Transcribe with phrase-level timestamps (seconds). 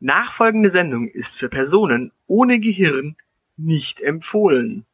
[0.00, 3.16] Nachfolgende Sendung ist für Personen ohne Gehirn
[3.56, 4.86] nicht empfohlen.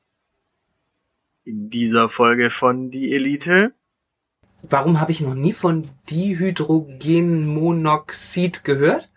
[1.44, 3.74] In dieser Folge von Die Elite.
[4.62, 9.10] Warum habe ich noch nie von Dihydrogenmonoxid gehört?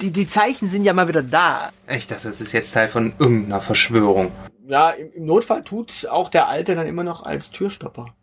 [0.00, 1.72] Die, die Zeichen sind ja mal wieder da.
[1.88, 4.30] Ich dachte, das ist jetzt Teil von irgendeiner Verschwörung.
[4.68, 8.14] Ja, im, im Notfall tut's auch der Alte dann immer noch als Türstopper.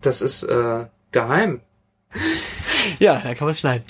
[0.00, 1.60] Das ist äh, geheim.
[2.98, 3.84] Ja, da kann man schneiden.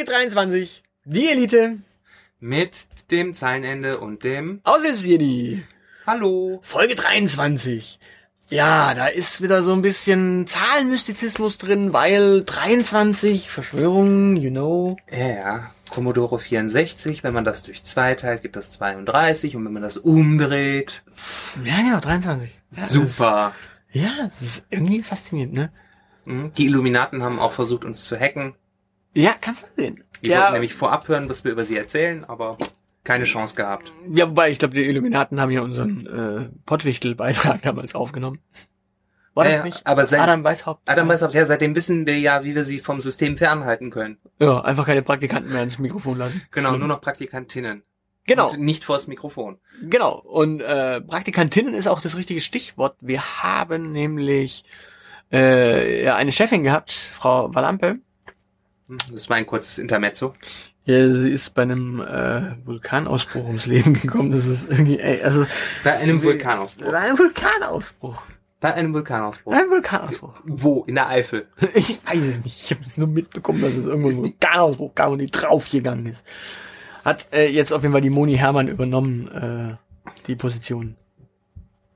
[0.00, 0.82] Folge 23.
[1.04, 1.76] Die Elite.
[2.38, 5.62] Mit dem Zeilenende und dem Aushilfsjedi.
[6.06, 6.60] Hallo.
[6.62, 7.98] Folge 23.
[8.48, 14.96] Ja, da ist wieder so ein bisschen Zahlenmystizismus drin, weil 23 Verschwörungen, you know.
[15.10, 15.70] Ja, ja.
[15.90, 19.98] Commodore 64, wenn man das durch zwei teilt, gibt das 32 und wenn man das
[19.98, 21.02] umdreht.
[21.62, 22.50] Ja, genau, 23.
[22.74, 23.52] Ja, super.
[23.92, 25.70] Das, ja, das ist irgendwie faszinierend, ne?
[26.24, 26.52] Mhm.
[26.52, 28.54] Die Illuminaten haben auch versucht, uns zu hacken.
[29.14, 30.04] Ja, kannst du sehen.
[30.22, 32.58] Die ja, wollten nämlich vorab hören, was wir über sie erzählen, aber
[33.04, 33.92] keine Chance gehabt.
[34.12, 38.40] Ja, wobei, ich glaube, die Illuminaten haben ja unseren äh, Pottwichtel-Beitrag damals aufgenommen.
[39.34, 39.86] War das Ja, nicht?
[39.86, 40.82] aber sein- Adam Weishaupt.
[40.88, 44.18] Adam Weishaupt, ja, seitdem wissen wir ja, wie wir sie vom System fernhalten können.
[44.38, 46.42] Ja, einfach keine Praktikanten mehr ins Mikrofon lassen.
[46.50, 47.82] Genau, nur noch Praktikantinnen.
[48.26, 49.58] Genau, Und nicht vors Mikrofon.
[49.88, 50.18] genau.
[50.18, 52.96] Und äh, Praktikantinnen ist auch das richtige Stichwort.
[53.00, 54.64] Wir haben nämlich
[55.32, 57.98] äh, ja, eine Chefin gehabt, Frau Walampe.
[59.12, 60.32] Das war ein kurzes Intermezzo.
[60.84, 64.32] Ja, sie ist bei einem äh, Vulkanausbruch ums Leben gekommen.
[64.32, 65.46] Das ist irgendwie, ey, also
[65.84, 66.90] Bei einem Vulkanausbruch.
[66.90, 68.22] bei einem Vulkanausbruch.
[68.60, 69.52] Bei einem Vulkanausbruch.
[69.52, 70.40] Bei einem Vulkanausbruch.
[70.44, 70.84] Wo?
[70.84, 71.48] In der Eifel.
[71.74, 72.64] Ich weiß es nicht.
[72.64, 76.24] Ich habe es nur mitbekommen, dass es irgendwo einen Vulkanausbruch gab und die draufgegangen ist.
[77.04, 79.76] Hat äh, jetzt auf jeden Fall die Moni Hermann übernommen, äh,
[80.26, 80.96] die Position.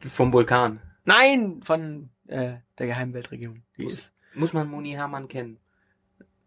[0.06, 0.80] Vom Vulkan.
[1.04, 3.62] Nein, von äh, der Geheimweltregierung.
[3.76, 4.12] Die Muss- ist.
[4.34, 5.58] Muss man Moni Hermann kennen.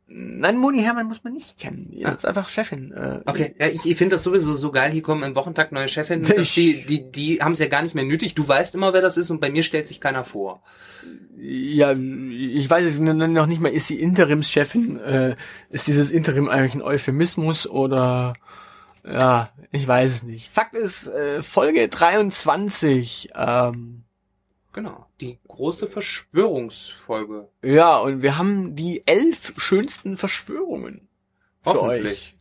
[0.10, 1.90] Nein, Moni Hermann muss man nicht kennen.
[1.92, 2.94] Die ist einfach Chefin.
[2.94, 4.92] Äh, Okay, ja, ich, ich finde das sowieso so geil.
[4.92, 6.24] Hier kommen im Wochentakt neue Chefinnen.
[6.56, 8.34] Die, die, die haben es ja gar nicht mehr nötig.
[8.34, 10.64] Du weißt immer, wer das ist und bei mir stellt sich keiner vor.
[11.38, 14.98] Ja, ich weiß es noch nicht mal, ist sie Interimschefin?
[15.00, 15.36] Äh,
[15.70, 18.34] ist dieses Interim eigentlich ein Euphemismus oder
[19.06, 20.50] ja, ich weiß es nicht.
[20.52, 24.04] Fakt ist, äh, Folge 23, ähm,
[24.78, 25.08] Genau.
[25.22, 27.50] Die große Verschwörungsfolge.
[27.64, 31.08] ja, und wir haben die elf schönsten Verschwörungen
[31.66, 32.38] Hoffentlich.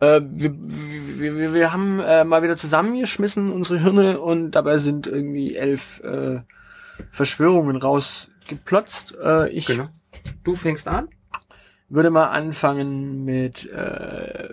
[0.00, 5.06] Äh, wir, wir, wir, wir haben äh, mal wieder zusammengeschmissen, unsere Hirne, und dabei sind
[5.06, 6.40] irgendwie elf äh,
[7.10, 9.14] Verschwörungen rausgeplotzt.
[9.22, 9.88] Äh, ich Genau.
[10.44, 11.10] Du fängst an?
[11.90, 14.48] würde mal anfangen mit äh,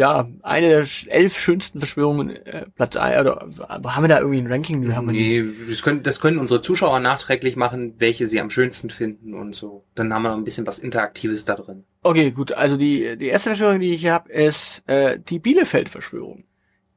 [0.00, 4.38] ja eine der elf schönsten Verschwörungen äh, Platz ein, oder aber haben wir da irgendwie
[4.38, 4.94] ein Ranking?
[4.94, 5.44] Haben wir nicht.
[5.44, 9.54] Nee, das können, das können unsere Zuschauer nachträglich machen, welche sie am schönsten finden und
[9.54, 9.84] so.
[9.94, 11.84] Dann haben wir noch ein bisschen was Interaktives da drin.
[12.02, 12.52] Okay, gut.
[12.52, 16.44] Also die die erste Verschwörung, die ich hier habe, ist äh, die Bielefeld-Verschwörung.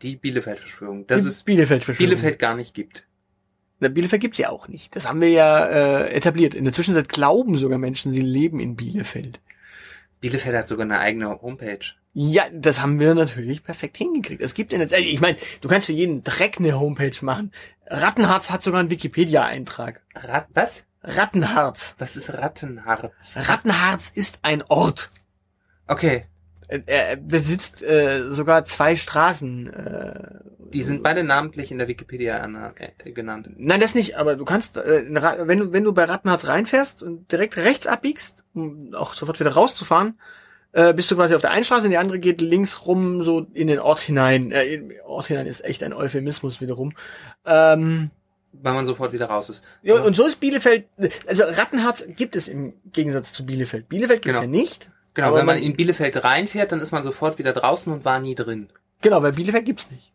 [0.01, 1.05] Die Bielefeld-Verschwörung.
[1.07, 2.09] Das die ist Bielefeld-Verschwörung.
[2.09, 3.07] Bielefeld gar nicht gibt.
[3.79, 4.95] Na, Bielefeld gibt's ja auch nicht.
[4.95, 6.55] Das haben wir ja äh, etabliert.
[6.55, 9.41] In der Zwischenzeit glauben sogar Menschen, sie leben in Bielefeld.
[10.21, 11.85] Bielefeld hat sogar eine eigene Homepage.
[12.13, 14.41] Ja, das haben wir natürlich perfekt hingekriegt.
[14.41, 17.51] Es gibt in der, ich meine, du kannst für jeden Dreck eine Homepage machen.
[17.87, 20.03] Rattenharz hat sogar einen Wikipedia-Eintrag.
[20.15, 20.83] Rat, was?
[21.01, 21.95] Rattenharz.
[21.97, 23.11] Was ist Rattenharz?
[23.35, 25.11] Rattenharz ist ein Ort.
[25.87, 26.25] Okay.
[26.67, 29.73] Er, er besitzt äh, sogar zwei Straßen.
[29.73, 33.49] Äh, Die sind beide namentlich in der Wikipedia ana- äh, genannt.
[33.57, 37.31] Nein, das nicht, aber du kannst, äh, wenn du, wenn du bei Rattenharz reinfährst und
[37.31, 40.19] direkt rechts abbiegst, um auch sofort wieder rauszufahren,
[40.73, 43.47] äh, bist du quasi auf der einen Straße und die andere geht links rum, so
[43.53, 44.51] in den Ort hinein.
[44.51, 46.93] Äh, in Ort hinein ist echt ein Euphemismus wiederum.
[47.45, 48.09] Ähm,
[48.53, 49.63] Weil man sofort wieder raus ist.
[49.81, 50.85] ja, und so ist Bielefeld,
[51.27, 53.87] also Rattenharz gibt es im Gegensatz zu Bielefeld.
[53.89, 54.53] Bielefeld gibt es Genau.
[54.53, 54.89] ja nicht.
[55.15, 58.19] Genau, wenn man man- in Bielefeld reinfährt, dann ist man sofort wieder draußen und war
[58.19, 58.69] nie drin.
[59.01, 60.11] Genau, weil Bielefeld gibt's nicht.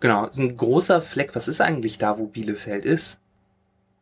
[0.00, 1.34] Genau, ist ein großer Fleck.
[1.34, 3.18] Was ist eigentlich da, wo Bielefeld ist?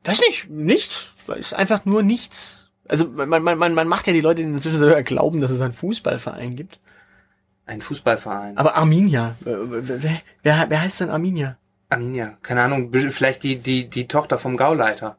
[0.04, 1.06] Das nicht, nichts.
[1.26, 2.55] Da ist einfach nur nichts.
[2.88, 5.72] Also man, man, man, man macht ja die Leute inzwischen sogar glauben, dass es einen
[5.72, 6.78] Fußballverein gibt.
[7.66, 8.56] Ein Fußballverein.
[8.56, 10.00] Aber Arminia, äh, wer,
[10.42, 11.56] wer, wer heißt denn Arminia?
[11.88, 15.16] Arminia, keine Ahnung, vielleicht die, die, die Tochter vom Gauleiter.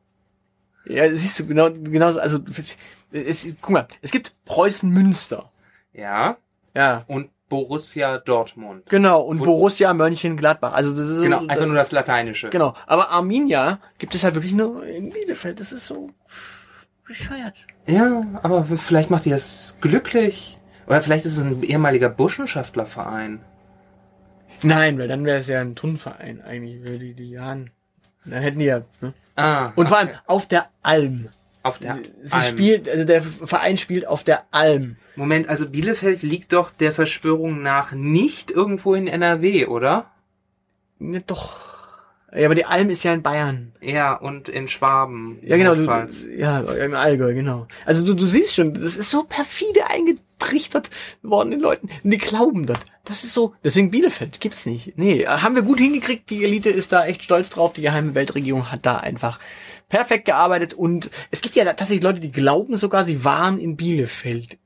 [0.86, 2.40] Ja, siehst du, genau, genau, so, also,
[3.12, 5.52] es, guck mal, es gibt Preußen Münster.
[5.94, 6.38] Ja.
[6.74, 7.04] Ja.
[7.08, 8.86] Und Borussia Dortmund.
[8.90, 10.74] Genau, und Wo- Borussia Mönchengladbach.
[10.74, 12.50] Also das ist Genau, so, einfach nur das Lateinische.
[12.50, 15.60] Genau, aber Arminia gibt es halt wirklich nur in Bielefeld.
[15.60, 16.10] Das ist so
[17.07, 17.57] bescheuert.
[17.88, 20.57] Ja, aber vielleicht macht die das glücklich.
[20.86, 23.39] Oder vielleicht ist es ein ehemaliger Burschenschaftlerverein.
[24.63, 27.71] Nein, weil dann wäre es ja ein Turnverein eigentlich, würde die, die Jahren.
[28.25, 28.81] Dann hätten die ja.
[29.01, 29.13] Ne?
[29.36, 29.71] Ah.
[29.75, 31.30] Und vor allem auf der Alm.
[31.63, 32.45] auf der Sie, sie Alm.
[32.45, 34.98] spielt, also der Verein spielt auf der Alm.
[35.15, 40.12] Moment, also Bielefeld liegt doch der Verschwörung nach nicht irgendwo in NRW, oder?
[41.00, 41.67] Ne, doch.
[42.35, 43.71] Ja, aber die Alm ist ja in Bayern.
[43.79, 45.39] Ja, und in Schwaben.
[45.44, 45.75] Ja, genau.
[45.75, 45.85] Du,
[46.35, 47.68] ja, im Allgäu, genau.
[47.85, 50.89] Also du, du siehst schon, das ist so perfide eingetrichtert
[51.21, 51.88] worden den Leuten.
[52.03, 52.79] Und die glauben das.
[53.06, 54.97] Das ist so, deswegen Bielefeld gibt's nicht.
[54.97, 56.29] Nee, haben wir gut hingekriegt.
[56.29, 57.71] Die Elite ist da echt stolz drauf.
[57.71, 59.39] Die geheime Weltregierung hat da einfach
[59.88, 60.73] perfekt gearbeitet.
[60.73, 64.57] Und es gibt ja tatsächlich Leute, die glauben sogar, sie waren in Bielefeld.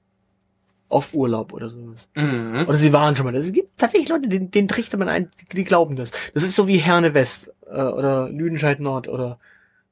[0.92, 2.10] Auf Urlaub oder sowas.
[2.16, 2.66] Mhm.
[2.68, 3.36] Oder sie waren schon mal.
[3.36, 6.12] Es gibt tatsächlich Leute, denen, denen trichtert man ein, die glauben das.
[6.34, 9.40] Das ist so wie Herne West äh, oder Lüdenscheid Nord oder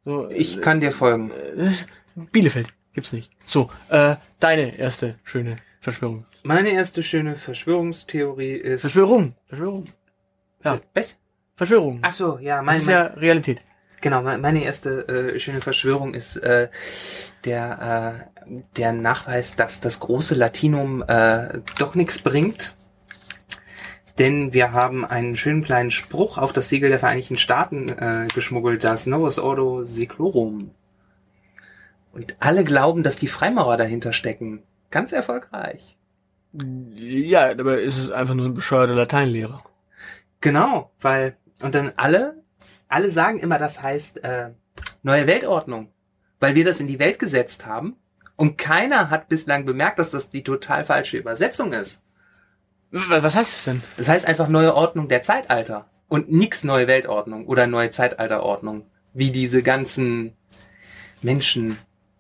[0.04, 0.30] so.
[0.30, 1.32] Ich kann dir folgen.
[1.32, 1.86] Äh, das
[2.16, 3.32] Bielefeld gibt's nicht.
[3.46, 6.26] So, äh, deine erste schöne Verschwörung.
[6.44, 8.82] Meine erste schöne Verschwörungstheorie ist.
[8.82, 9.36] Verschwörung.
[9.48, 9.86] Verschwörung.
[10.64, 10.80] Ja.
[10.94, 11.18] Was?
[11.56, 12.00] Verschwörung.
[12.02, 13.62] Ach so, ja, das mein, ist ja Realität.
[14.02, 16.70] Genau, me- meine erste äh, schöne Verschwörung ist äh,
[17.46, 22.76] der, äh, der Nachweis, dass das große Latinum äh, doch nichts bringt.
[24.18, 28.84] Denn wir haben einen schönen kleinen Spruch auf das Siegel der Vereinigten Staaten äh, geschmuggelt,
[28.84, 30.72] das Novus Ordo Seclorum.
[32.12, 34.64] Und alle glauben, dass die Freimaurer dahinter stecken.
[34.92, 35.96] Ganz erfolgreich.
[36.52, 39.64] Ja, dabei ist es einfach nur ein bescheuerter Lateinlehrer.
[40.42, 42.39] Genau, weil, und dann alle,
[42.90, 44.50] alle sagen immer, das heißt äh,
[45.04, 45.90] neue Weltordnung,
[46.40, 47.96] weil wir das in die Welt gesetzt haben
[48.36, 52.02] und keiner hat bislang bemerkt, dass das die total falsche Übersetzung ist.
[52.92, 53.84] Was heißt es denn?
[53.98, 59.32] Das heißt einfach neue Ordnung der Zeitalter und nix neue Weltordnung oder neue Zeitalterordnung, wie
[59.32, 60.34] diese ganzen
[61.22, 61.78] Menschen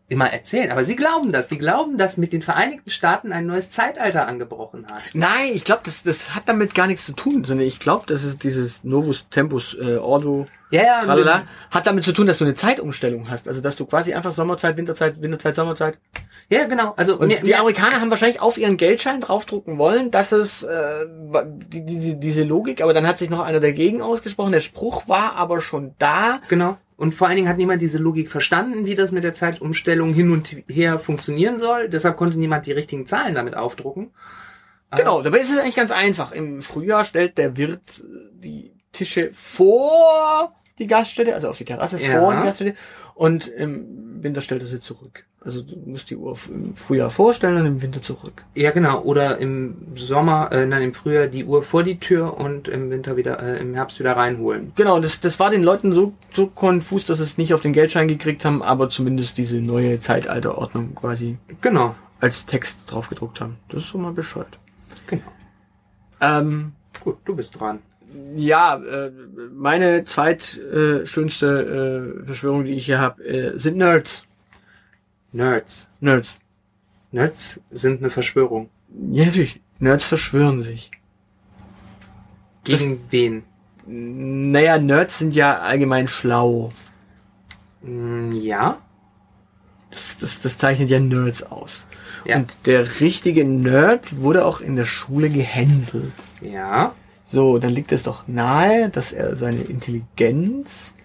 [0.09, 0.71] immer erzählen.
[0.71, 1.49] Aber sie glauben das.
[1.49, 5.01] Sie glauben, dass mit den Vereinigten Staaten ein neues Zeitalter angebrochen hat.
[5.13, 8.23] Nein, ich glaube, das, das hat damit gar nichts zu tun, sondern ich glaube, das
[8.23, 12.45] ist dieses Novus Tempus äh, Ordo Ja, ja, Tralala, hat damit zu tun, dass du
[12.45, 13.47] eine Zeitumstellung hast.
[13.47, 15.97] Also, dass du quasi einfach Sommerzeit, Winterzeit, Winterzeit, Sommerzeit.
[16.49, 16.93] ja, genau.
[16.95, 21.05] Also Und die Amerikaner haben wahrscheinlich auf ihren Geldschein draufdrucken wollen, dass es äh,
[21.67, 24.51] die, diese, diese Logik, aber dann hat sich noch einer dagegen ausgesprochen.
[24.51, 26.41] Der Spruch war aber schon da.
[26.49, 26.77] Genau.
[26.97, 30.31] Und vor allen Dingen hat niemand diese Logik verstanden, wie das mit der Zeitumstellung hin
[30.31, 31.87] und her funktionieren soll.
[31.87, 34.11] Deshalb konnte niemand die richtigen Zahlen damit aufdrucken.
[34.95, 36.31] Genau, dabei ist es eigentlich ganz einfach.
[36.31, 41.99] Im Frühjahr stellt der Wirt äh, die Tische vor die Gaststätte, also auf die Terrasse
[42.01, 42.19] Ja.
[42.19, 42.75] vor die Gaststätte
[43.15, 45.25] und im Winter stellt er sie zurück.
[45.41, 48.43] Also du musst die Uhr im Frühjahr vorstellen und im Winter zurück.
[48.55, 49.01] Ja, genau.
[49.03, 53.15] Oder im Sommer, äh, nein, im Frühjahr die Uhr vor die Tür und im Winter
[53.15, 54.73] wieder, äh, im Herbst wieder reinholen.
[54.75, 57.71] Genau, das, das war den Leuten so, so konfus, dass sie es nicht auf den
[57.71, 61.95] Geldschein gekriegt haben, aber zumindest diese neue Zeitalterordnung quasi Genau.
[62.19, 63.57] als Text drauf gedruckt haben.
[63.69, 64.57] Das ist so mal bescheuert.
[65.07, 65.23] Genau.
[66.19, 67.79] Ähm, Gut, du bist dran.
[68.35, 69.11] Ja, äh,
[69.53, 74.23] meine zweitschönste äh, schönste, Verschwörung, die ich hier habe, äh, sind Nerds.
[75.31, 75.89] Nerds.
[75.99, 76.29] Nerds.
[77.11, 78.69] Nerds sind eine Verschwörung.
[79.11, 79.61] Ja, natürlich.
[79.79, 80.91] Nerds verschwören sich.
[82.63, 83.43] Gegen wen?
[83.85, 86.71] Naja, Nerds sind ja allgemein schlau.
[87.81, 88.77] Mm, ja.
[89.91, 91.85] Das, das, das zeichnet ja Nerds aus.
[92.25, 92.37] Ja.
[92.37, 96.13] Und der richtige Nerd wurde auch in der Schule gehänselt.
[96.41, 96.93] Ja.
[97.31, 100.95] So, dann liegt es doch nahe, dass er seine Intelligenz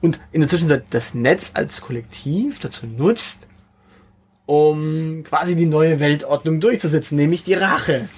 [0.00, 3.38] und in der Zwischenzeit das Netz als Kollektiv dazu nutzt,
[4.46, 8.08] um quasi die neue Weltordnung durchzusetzen, nämlich die Rache.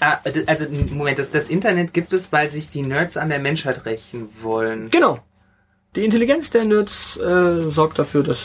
[0.00, 3.86] Ah, also, Moment, das, das Internet gibt es, weil sich die Nerds an der Menschheit
[3.86, 4.90] rächen wollen.
[4.90, 5.20] Genau.
[5.94, 8.38] Die Intelligenz der Nerds äh, sorgt dafür, dass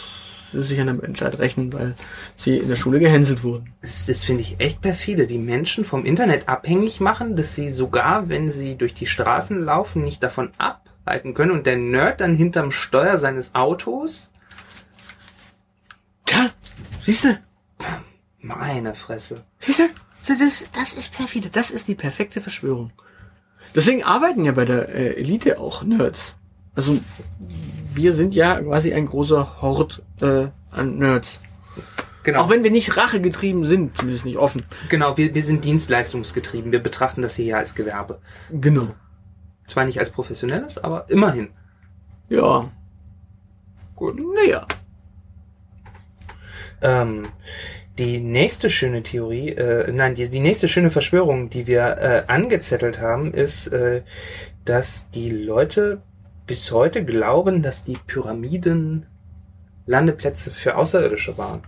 [0.54, 1.96] sich an der Menschheit rächen, weil
[2.38, 3.74] sie in der Schule gehänselt wurden.
[3.82, 5.28] Das, das finde ich echt perfide.
[5.28, 10.04] Die Menschen vom Internet abhängig machen, dass sie sogar, wenn sie durch die Straßen laufen,
[10.04, 14.32] nicht davon abhalten können und der Nerd dann hinterm Steuer seines Autos.
[16.26, 16.52] Tja,
[17.04, 17.40] siehst du?
[18.40, 19.44] Meine Fresse.
[19.60, 19.84] Siehst du?
[20.28, 21.50] Das, das ist perfide.
[21.50, 22.92] Das ist die perfekte Verschwörung.
[23.76, 26.36] Deswegen arbeiten ja bei der äh, Elite auch Nerds.
[26.76, 27.00] Also
[27.96, 31.40] wir sind ja quasi ein großer Hort äh, an Nerds.
[32.24, 32.42] Genau.
[32.42, 34.64] Auch wenn wir nicht rachegetrieben sind, zumindest nicht offen.
[34.90, 36.72] Genau, wir, wir sind dienstleistungsgetrieben.
[36.72, 38.20] Wir betrachten das hier als Gewerbe.
[38.52, 38.94] Genau.
[39.68, 41.50] Zwar nicht als professionelles, aber immerhin.
[42.30, 42.70] Ja.
[43.96, 44.20] Gut.
[44.36, 44.68] Naja.
[46.82, 47.28] Ähm,
[47.98, 53.00] die nächste schöne Theorie, äh, nein, die, die nächste schöne Verschwörung, die wir äh, angezettelt
[53.00, 54.02] haben, ist, äh,
[54.66, 56.02] dass die Leute
[56.46, 59.06] bis heute glauben, dass die Pyramiden
[59.86, 61.62] Landeplätze für Außerirdische waren.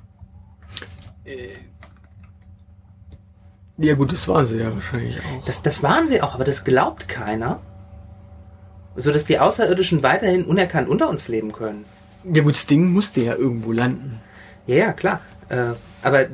[3.78, 5.46] Ja gut, das waren sie ja wahrscheinlich auch.
[5.46, 7.60] Das, das waren sie auch, aber das glaubt keiner.
[8.96, 11.86] So dass die Außerirdischen weiterhin unerkannt unter uns leben können.
[12.32, 14.22] Ja gut, das Ding musste ja irgendwo landen.
[14.68, 15.20] Ja, ja, klar.
[15.50, 16.28] Äh, aber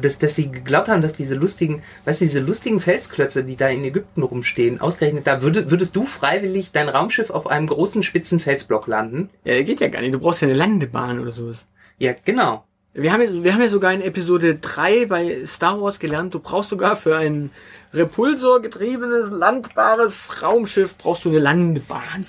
[0.00, 3.68] dass, dass sie geglaubt haben, dass diese lustigen, weißt du, diese lustigen Felsklötze, die da
[3.68, 8.40] in Ägypten rumstehen, ausgerechnet, da würde, würdest du freiwillig dein Raumschiff auf einem großen spitzen
[8.40, 9.30] Felsblock landen?
[9.44, 10.14] Ja, geht ja gar nicht.
[10.14, 11.64] Du brauchst ja eine Landebahn oder sowas.
[11.98, 12.64] Ja, genau.
[12.92, 16.40] Wir haben, ja, wir haben ja sogar in Episode 3 bei Star Wars gelernt, du
[16.40, 17.50] brauchst sogar für ein
[17.92, 22.26] Repulsor getriebenes, landbares Raumschiff brauchst du eine Landebahn.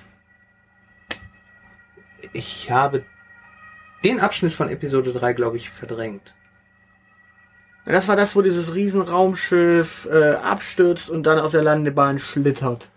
[2.33, 3.03] Ich habe
[4.03, 6.33] den Abschnitt von Episode 3, glaube ich, verdrängt.
[7.93, 12.89] Das war das, wo dieses Riesenraumschiff äh, abstürzt und dann auf der Landebahn schlittert.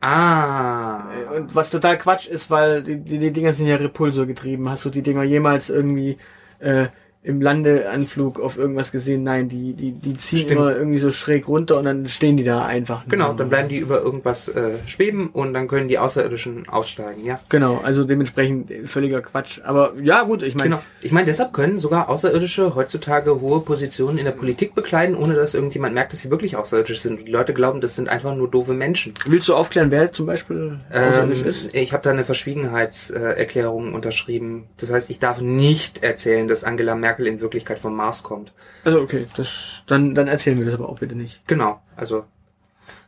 [0.00, 1.04] Ah.
[1.36, 4.68] Und was total Quatsch ist, weil die, die, die Dinger sind ja Repulsor getrieben.
[4.68, 6.18] Hast du die Dinger jemals irgendwie
[6.58, 6.86] äh,
[7.24, 9.22] im Landeanflug auf irgendwas gesehen?
[9.22, 10.52] Nein, die, die, die ziehen Stimmt.
[10.60, 13.04] immer irgendwie so schräg runter und dann stehen die da einfach.
[13.06, 13.10] nur.
[13.10, 17.38] Genau, dann bleiben die über irgendwas äh, schweben und dann können die Außerirdischen aussteigen, ja.
[17.48, 19.60] Genau, also dementsprechend völliger Quatsch.
[19.64, 20.82] Aber ja, gut, ich meine, Genau.
[21.00, 25.54] Ich meine, deshalb können sogar Außerirdische heutzutage hohe Positionen in der Politik bekleiden, ohne dass
[25.54, 27.26] irgendjemand merkt, dass sie wirklich außerirdisch sind.
[27.26, 29.14] Die Leute glauben, das sind einfach nur doofe Menschen.
[29.26, 31.74] willst du aufklären, wer zum Beispiel Ähm, außerirdisch ist?
[31.74, 34.64] ich habe da eine Verschwiegenheitserklärung unterschrieben.
[34.78, 38.52] Das heißt, ich darf nicht erzählen, dass Angela Merkel in Wirklichkeit vom Mars kommt.
[38.84, 39.48] Also okay, das
[39.86, 41.40] dann dann erzählen wir das aber auch bitte nicht.
[41.46, 41.80] Genau.
[41.96, 42.24] Also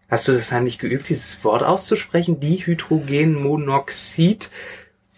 [0.09, 2.39] Hast du das heimlich geübt, dieses Wort auszusprechen?
[2.39, 4.49] Dihydrogenmonoxid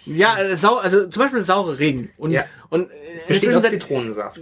[0.06, 2.10] Ja, äh, sau, also zum Beispiel saurer Regen.
[2.18, 2.46] Und, Ja.
[2.70, 2.96] und äh,
[3.28, 4.42] besteht aus Zitronensaft.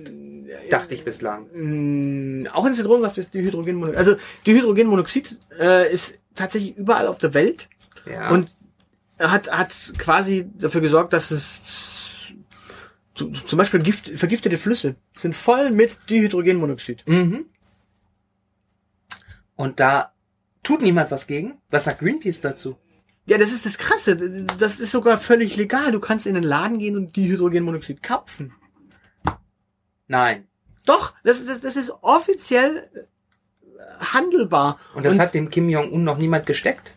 [0.69, 1.47] Dachte ich bislang.
[1.53, 3.97] Mm, auch in Zitronensaft ist Dihydrogenmonoxid.
[3.97, 4.15] Also
[4.47, 7.69] Dihydrogenmonoxid äh, ist tatsächlich überall auf der Welt
[8.09, 8.29] Ja.
[8.31, 8.49] und
[9.19, 11.61] hat hat quasi dafür gesorgt, dass es
[13.15, 17.05] zu, zum Beispiel Gift, vergiftete Flüsse sind voll mit Dihydrogenmonoxid.
[17.05, 17.45] Mhm.
[19.57, 20.13] Und da
[20.69, 21.59] tut niemand was gegen.
[21.71, 22.77] Was sagt Greenpeace dazu?
[23.25, 24.45] Ja, das ist das Krasse.
[24.59, 25.91] Das ist sogar völlig legal.
[25.91, 28.53] Du kannst in den Laden gehen und Dihydrogenmonoxid kaufen.
[30.07, 30.47] Nein.
[30.85, 34.79] Doch, das, das, das ist offiziell äh, handelbar.
[34.93, 36.93] Und das hat dem Kim Jong-un noch niemand gesteckt?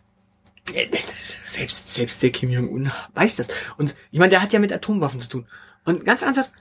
[1.45, 3.49] Selbst, selbst der Kim Jong-un weiß das.
[3.79, 5.47] Und ich meine, der hat ja mit Atomwaffen zu tun.
[5.85, 6.53] Und ganz ernsthaft,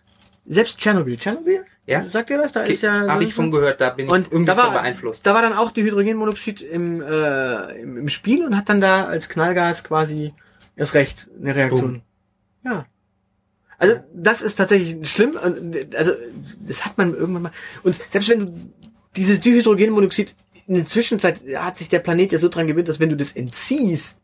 [0.46, 1.18] selbst Tschernobyl.
[1.18, 1.66] Tschernobyl?
[1.88, 2.08] Ja.
[2.10, 2.52] Sagt ihr was?
[2.52, 3.08] Da ist ja.
[3.08, 5.26] Habe ich von gehört, da bin ich und irgendwie da war, beeinflusst.
[5.26, 9.30] da war dann auch Dihydrogenmonoxid im, äh, im, im Spiel und hat dann da als
[9.30, 10.34] Knallgas quasi
[10.76, 12.02] erst recht eine Reaktion.
[12.64, 12.86] Ja.
[13.78, 15.32] Also das ist tatsächlich schlimm.
[15.44, 16.14] Und, Also
[16.60, 17.52] das hat man irgendwann mal.
[17.82, 18.54] Und selbst wenn du
[19.16, 20.36] dieses Dihydrogenmonoxid
[20.68, 23.34] in der Zwischenzeit hat sich der Planet ja so dran gewöhnt, dass wenn du das
[23.34, 24.21] entziehst,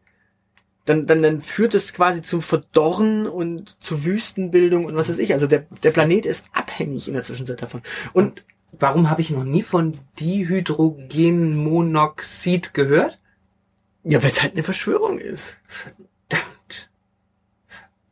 [0.87, 5.33] dann, dann, dann führt es quasi zum Verdorren und zur Wüstenbildung und was weiß ich.
[5.33, 7.83] Also der, der Planet ist abhängig in der Zwischenzeit davon.
[8.13, 8.43] Und
[8.79, 13.17] Warum habe ich noch nie von Dihydrogenmonoxid gehört?
[14.03, 15.57] ja, weil es halt eine Verschwörung ist.
[15.67, 16.89] Verdammt.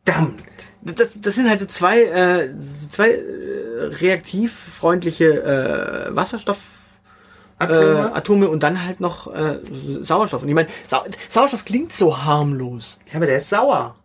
[0.04, 0.44] Verdammt.
[0.82, 2.54] Das, das sind halt so zwei, äh,
[2.92, 6.60] zwei äh, reaktivfreundliche äh, Wasserstoff
[7.58, 8.00] Atome?
[8.14, 9.60] äh, Atome und dann halt noch äh,
[10.02, 10.44] Sauerstoff.
[10.44, 12.98] Und ich meine, Sau Sauerstoff klingt so harmlos.
[13.10, 13.96] ja, aber der ist sauer.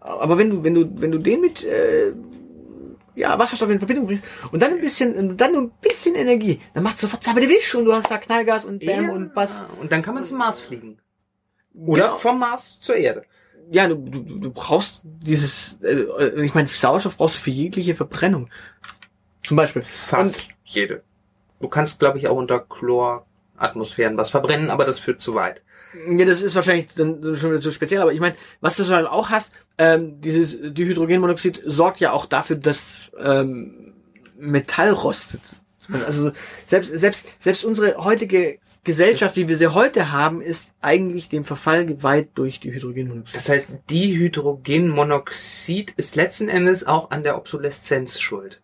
[0.00, 2.12] Aber wenn du, wenn du, wenn du den mit äh,
[3.14, 6.60] ja, Wasserstoff in Verbindung bringst und dann ein bisschen, und dann nur ein bisschen Energie,
[6.74, 9.12] dann macht sofort Wisch und du hast da Knallgas und Bäm Ja.
[9.12, 9.50] und Bass.
[9.80, 10.98] Und dann kann man zum Mars fliegen.
[11.74, 12.16] Oder Genau.
[12.18, 13.24] vom Mars zur Erde.
[13.70, 18.48] Ja, du, du, du brauchst dieses, äh, ich meine, Sauerstoff brauchst du für jegliche Verbrennung.
[19.46, 19.82] Zum Beispiel.
[19.82, 21.02] Fast jede.
[21.60, 25.62] Du kannst, glaube ich, auch unter Chloratmosphären was verbrennen, aber das führt zu weit.
[26.08, 29.06] Ja, das ist wahrscheinlich dann schon wieder zu speziell, aber ich meine, was du halt
[29.06, 33.94] auch hast, ähm, dieses Dihydrogenmonoxid sorgt ja auch dafür, dass ähm,
[34.38, 35.40] Metall rostet.
[36.06, 36.30] Also
[36.66, 41.84] selbst selbst selbst unsere heutige Gesellschaft, wie wir sie heute haben, ist eigentlich dem Verfall
[41.84, 43.36] geweiht durch die Hydrogenmonoxid.
[43.36, 48.60] Das heißt, Dihydrogenmonoxid ist letzten Endes auch an der Obsoleszenz schuld.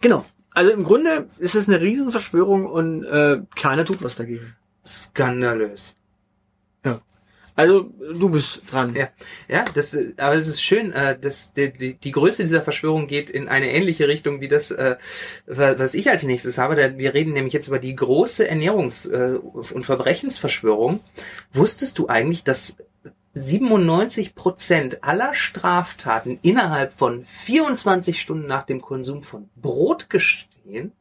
[0.00, 0.24] Genau.
[0.54, 4.54] Also im Grunde ist es eine Riesenverschwörung und äh, keiner tut was dagegen.
[4.86, 5.94] Skandalös.
[7.54, 8.94] Also du bist dran.
[8.96, 9.10] Ja,
[9.46, 13.28] ja, das, aber es ist schön, äh, dass die, die, die Größe dieser Verschwörung geht
[13.28, 14.96] in eine ähnliche Richtung wie das, äh,
[15.46, 16.76] wa- was ich als nächstes habe.
[16.76, 21.00] Da, wir reden nämlich jetzt über die große Ernährungs- äh, und Verbrechensverschwörung.
[21.52, 22.76] Wusstest du eigentlich, dass
[23.34, 30.92] 97 Prozent aller Straftaten innerhalb von 24 Stunden nach dem Konsum von Brot gestehen?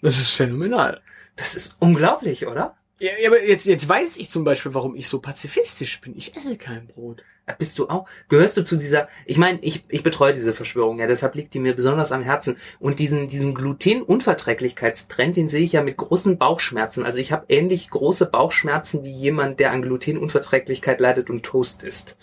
[0.00, 1.00] Das ist phänomenal.
[1.36, 2.76] Das ist unglaublich, oder?
[2.98, 6.16] Ja, ja, aber jetzt, jetzt weiß ich zum Beispiel, warum ich so pazifistisch bin.
[6.16, 7.22] Ich esse kein Brot.
[7.58, 8.06] Bist du auch?
[8.28, 9.08] Gehörst du zu dieser?
[9.26, 12.56] Ich meine, ich, ich betreue diese Verschwörung, ja, deshalb liegt die mir besonders am Herzen.
[12.78, 17.04] Und diesen, diesen Glutenunverträglichkeitstrend, den sehe ich ja mit großen Bauchschmerzen.
[17.04, 22.16] Also ich habe ähnlich große Bauchschmerzen wie jemand, der an Glutenunverträglichkeit leidet und Toast isst.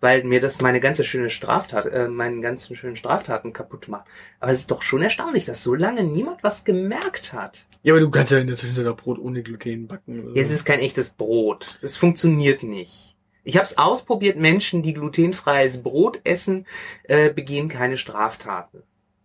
[0.00, 4.06] Weil mir das meine ganze schöne Straftat, äh, meinen ganzen schönen Straftaten kaputt macht.
[4.40, 7.66] Aber es ist doch schon erstaunlich, dass so lange niemand was gemerkt hat.
[7.82, 10.24] Ja, aber du kannst ja in der Zwischenzeit auch Brot ohne Gluten backen.
[10.24, 10.54] Oder Jetzt so.
[10.54, 11.78] ist kein echtes Brot.
[11.82, 13.13] Das funktioniert nicht.
[13.44, 14.38] Ich habe es ausprobiert.
[14.38, 16.66] Menschen, die glutenfreies Brot essen,
[17.04, 18.82] äh, begehen keine Straftaten.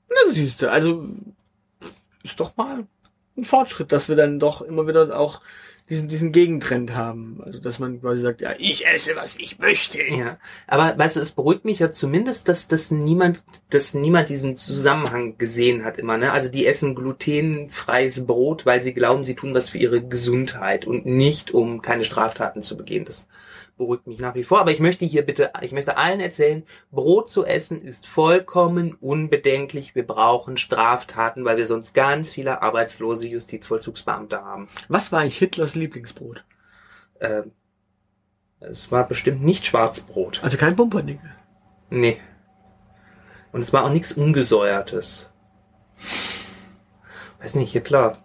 [0.09, 1.05] Na, siehst du, also
[2.23, 2.85] ist doch mal
[3.37, 5.41] ein Fortschritt, dass wir dann doch immer wieder auch
[5.89, 7.41] diesen, diesen Gegentrend haben.
[7.43, 10.03] Also, dass man quasi sagt, ja, ich esse, was ich möchte.
[10.03, 14.55] Ja, aber weißt du, es beruhigt mich ja zumindest, dass, dass niemand, dass niemand diesen
[14.55, 16.17] Zusammenhang gesehen hat immer.
[16.17, 16.31] Ne?
[16.31, 21.05] Also die essen glutenfreies Brot, weil sie glauben, sie tun was für ihre Gesundheit und
[21.05, 23.05] nicht um keine Straftaten zu begehen.
[23.05, 23.27] Das
[23.79, 24.59] beruhigt mich nach wie vor.
[24.59, 29.95] Aber ich möchte hier bitte, ich möchte allen erzählen, Brot zu essen ist vollkommen unbedenklich.
[29.95, 34.67] Wir brauchen Straftaten, weil wir sonst ganz viele arbeitslose Justizvollzugsbeamte haben.
[34.87, 36.45] Was war eigentlich Hitlers Lieblingsbrot?
[37.19, 37.53] Ähm,
[38.59, 40.43] es war bestimmt nicht Schwarzbrot.
[40.43, 41.31] Also kein Pumpernickel.
[41.89, 42.17] Nee.
[43.51, 45.29] Und es war auch nichts Ungesäuertes.
[47.39, 48.17] Weiß nicht, Hitler.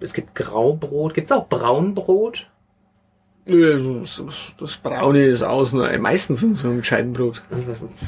[0.00, 1.14] Es gibt Graubrot.
[1.14, 2.50] Gibt's auch Braunbrot?
[3.48, 4.22] Nö, Das,
[4.58, 7.42] das Braune ist außen, äh, meistens in so einem gescheiten Brot.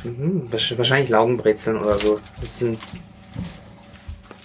[0.02, 2.20] Hm, wahrsch- Wahrscheinlich Laugenbrezeln oder so.
[2.40, 2.78] Das sind,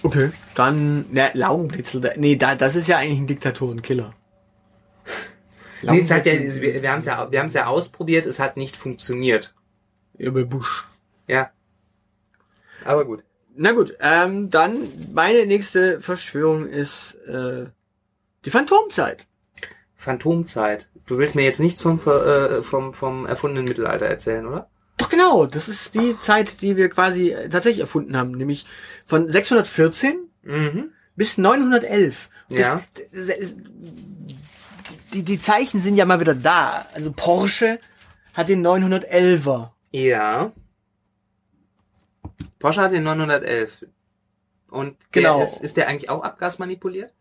[0.02, 0.30] Okay.
[0.54, 4.14] Dann, ne, Laugenbrezel, nee, da, das ist ja eigentlich ein Diktatorenkiller.
[5.82, 8.24] nee, es hat ja, wir, wir haben es ja, wir haben's ja ausprobiert.
[8.26, 9.52] Es hat nicht funktioniert.
[10.16, 10.86] Ja, bei Bush.
[11.26, 11.50] Ja.
[12.84, 13.22] Aber gut.
[13.56, 17.66] Na gut, ähm, dann meine nächste Verschwörung ist äh,
[18.44, 19.26] die Phantomzeit.
[20.06, 20.88] Phantomzeit.
[21.06, 24.70] Du willst mir jetzt nichts vom, äh, vom, vom erfundenen Mittelalter erzählen, oder?
[24.98, 28.66] Doch genau, das ist die Zeit, die wir quasi äh, tatsächlich erfunden haben, nämlich
[29.04, 30.90] von 614 Mhm.
[31.16, 32.30] bis 911.
[32.48, 32.80] Das, Ja.
[33.12, 33.58] das, ist-
[35.12, 36.86] die, die Zeichen sind ja mal wieder da.
[36.94, 37.80] Also Porsche
[38.34, 39.72] hat den 911er.
[39.90, 40.52] Ja.
[42.60, 43.84] Porsche hat den 911.
[44.70, 45.42] Und Genau.
[45.42, 47.12] ist, ist der eigentlich auch abgasmanipuliert?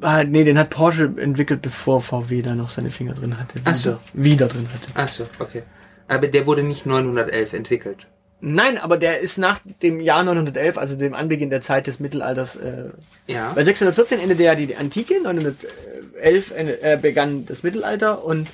[0.00, 3.58] Ah, nee, den hat Porsche entwickelt, bevor VW da noch seine Finger drin hatte.
[3.64, 3.98] Ach so.
[4.12, 4.86] Wieder drin hatte.
[4.94, 5.62] Ach so, okay.
[6.08, 8.06] Aber der wurde nicht 911 entwickelt.
[8.40, 12.56] Nein, aber der ist nach dem Jahr 911, also dem Anbeginn der Zeit des Mittelalters,
[12.56, 12.90] äh,
[13.26, 13.56] Ja.
[13.56, 18.48] Weil 614 endete ja die Antike, 911 ende- äh, begann das Mittelalter und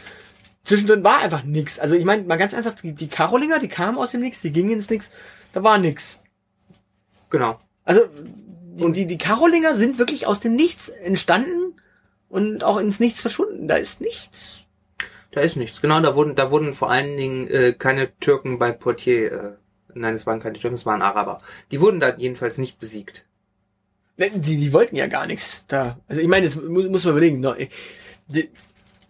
[0.64, 1.80] zwischendrin war einfach nix.
[1.80, 4.52] Also ich meine, mal ganz ernsthaft, die, die Karolinger, die kamen aus dem Nix, die
[4.52, 5.10] gingen ins Nix,
[5.52, 6.20] da war nix.
[7.30, 7.58] Genau.
[7.84, 8.02] Also
[8.76, 11.74] die, die, die Karolinger sind wirklich aus dem Nichts entstanden
[12.28, 13.68] und auch ins Nichts verschwunden.
[13.68, 14.60] Da ist nichts.
[15.32, 15.80] Da ist nichts.
[15.80, 19.50] Genau, da wurden, da wurden vor allen Dingen äh, keine Türken bei Poitiers, äh,
[19.94, 21.40] nein, es waren keine Türken, es waren Araber.
[21.70, 23.26] Die wurden da jedenfalls nicht besiegt.
[24.16, 25.98] Ne, Die, die wollten ja gar nichts da.
[26.08, 27.40] Also ich meine, mu- muss man überlegen.
[27.40, 27.68] ne,
[28.28, 28.50] Die,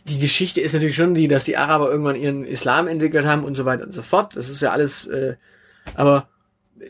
[0.04, 3.54] die Geschichte ist natürlich schon die, dass die Araber irgendwann ihren Islam entwickelt haben und
[3.54, 4.36] so weiter und so fort.
[4.36, 5.36] Das ist ja alles, äh,
[5.94, 6.28] aber
[6.78, 6.86] äh,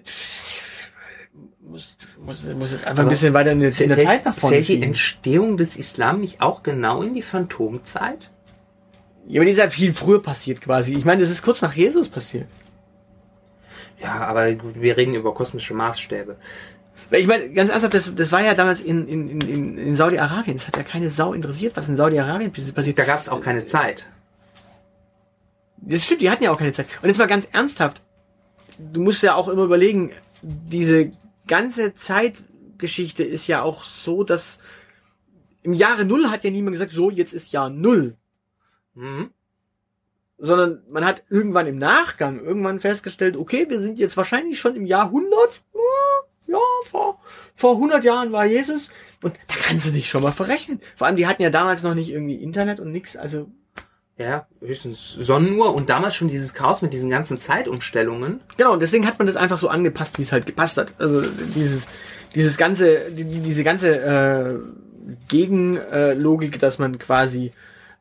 [1.71, 4.35] muss, muss, muss es einfach ein Aber bisschen weiter in der, in der Zeit nach
[4.37, 4.89] vorne fällt die schieben.
[4.89, 8.31] Entstehung des Islam nicht auch genau in die Phantomzeit?
[9.27, 10.95] Ja, aber die ist ja viel früher passiert quasi.
[10.95, 12.49] Ich meine, das ist kurz nach Jesus passiert.
[14.03, 16.37] Ja, aber gut, wir reden über kosmische Maßstäbe.
[17.13, 20.57] Ich meine, ganz ernsthaft, das, das war ja damals in, in, in- in, in Saudi-Arabien.
[20.57, 22.99] Das hat ja keine Sau interessiert, was in Saudi-Arabien passiert.
[22.99, 24.07] Da gab es auch keine Zeit.
[25.79, 26.87] Das stimmt, die hatten ja auch keine Zeit.
[27.03, 28.01] Und jetzt mal ganz ernsthaft.
[28.79, 30.11] Du musst ja auch immer überlegen,
[30.43, 31.11] diese
[31.51, 34.59] ganze Zeitgeschichte ist ja auch so, dass
[35.63, 38.17] im Jahre Null hat ja niemand gesagt, so, jetzt ist Jahr Null.
[38.95, 39.31] Mhm.
[40.39, 44.87] Sondern man hat irgendwann im Nachgang irgendwann festgestellt, okay, wir sind jetzt wahrscheinlich schon im
[44.87, 45.31] Jahr 100.
[45.73, 45.81] Hm,
[46.47, 47.21] ja, vor,
[47.55, 48.89] vor 100 Jahren war Jesus.
[49.21, 50.81] Und da kannst du dich schon mal verrechnen.
[50.97, 53.51] Vor allem, die hatten ja damals noch nicht irgendwie Internet und nix, also
[54.21, 58.41] Ja, höchstens Sonnenuhr und damals schon dieses Chaos mit diesen ganzen Zeitumstellungen.
[58.59, 60.93] Genau, und deswegen hat man das einfach so angepasst, wie es halt gepasst hat.
[60.99, 61.23] Also
[61.55, 61.87] dieses,
[62.35, 64.55] dieses ganze, die, die- diese ganze äh,
[65.29, 67.53] Gegenlogik, dass man quasi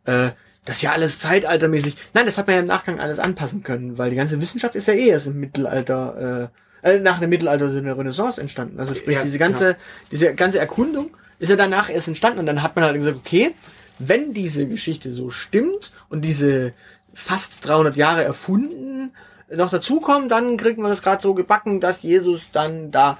[0.05, 0.31] äh,
[0.65, 1.95] das ist ja alles zeitaltermäßig.
[2.13, 4.87] Nein, das hat man ja im Nachgang alles anpassen können, weil die ganze Wissenschaft ist
[4.87, 6.49] ja eh erst im Mittelalter,
[6.83, 8.79] äh, äh, nach dem Mittelalter sind der Renaissance entstanden.
[8.79, 9.77] Also sprich, Ja, diese ganze,
[10.11, 13.55] diese ganze Erkundung ist ja danach erst entstanden und dann hat man halt gesagt, okay,
[13.99, 16.73] wenn diese Geschichte so stimmt und diese
[17.13, 19.11] fast 300 Jahre erfunden
[19.51, 23.17] noch dazukommen, dann kriegen wir das gerade so gebacken, dass Jesus dann da.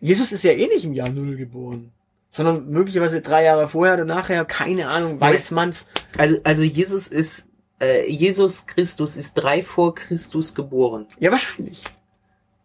[0.00, 1.92] Jesus ist ja eh nicht im Jahr Null geboren,
[2.32, 5.86] sondern möglicherweise drei Jahre vorher oder nachher, keine Ahnung, weiß man's.
[6.18, 7.46] Also, also Jesus ist,
[7.80, 11.06] äh, Jesus Christus ist drei vor Christus geboren.
[11.18, 11.82] Ja, wahrscheinlich.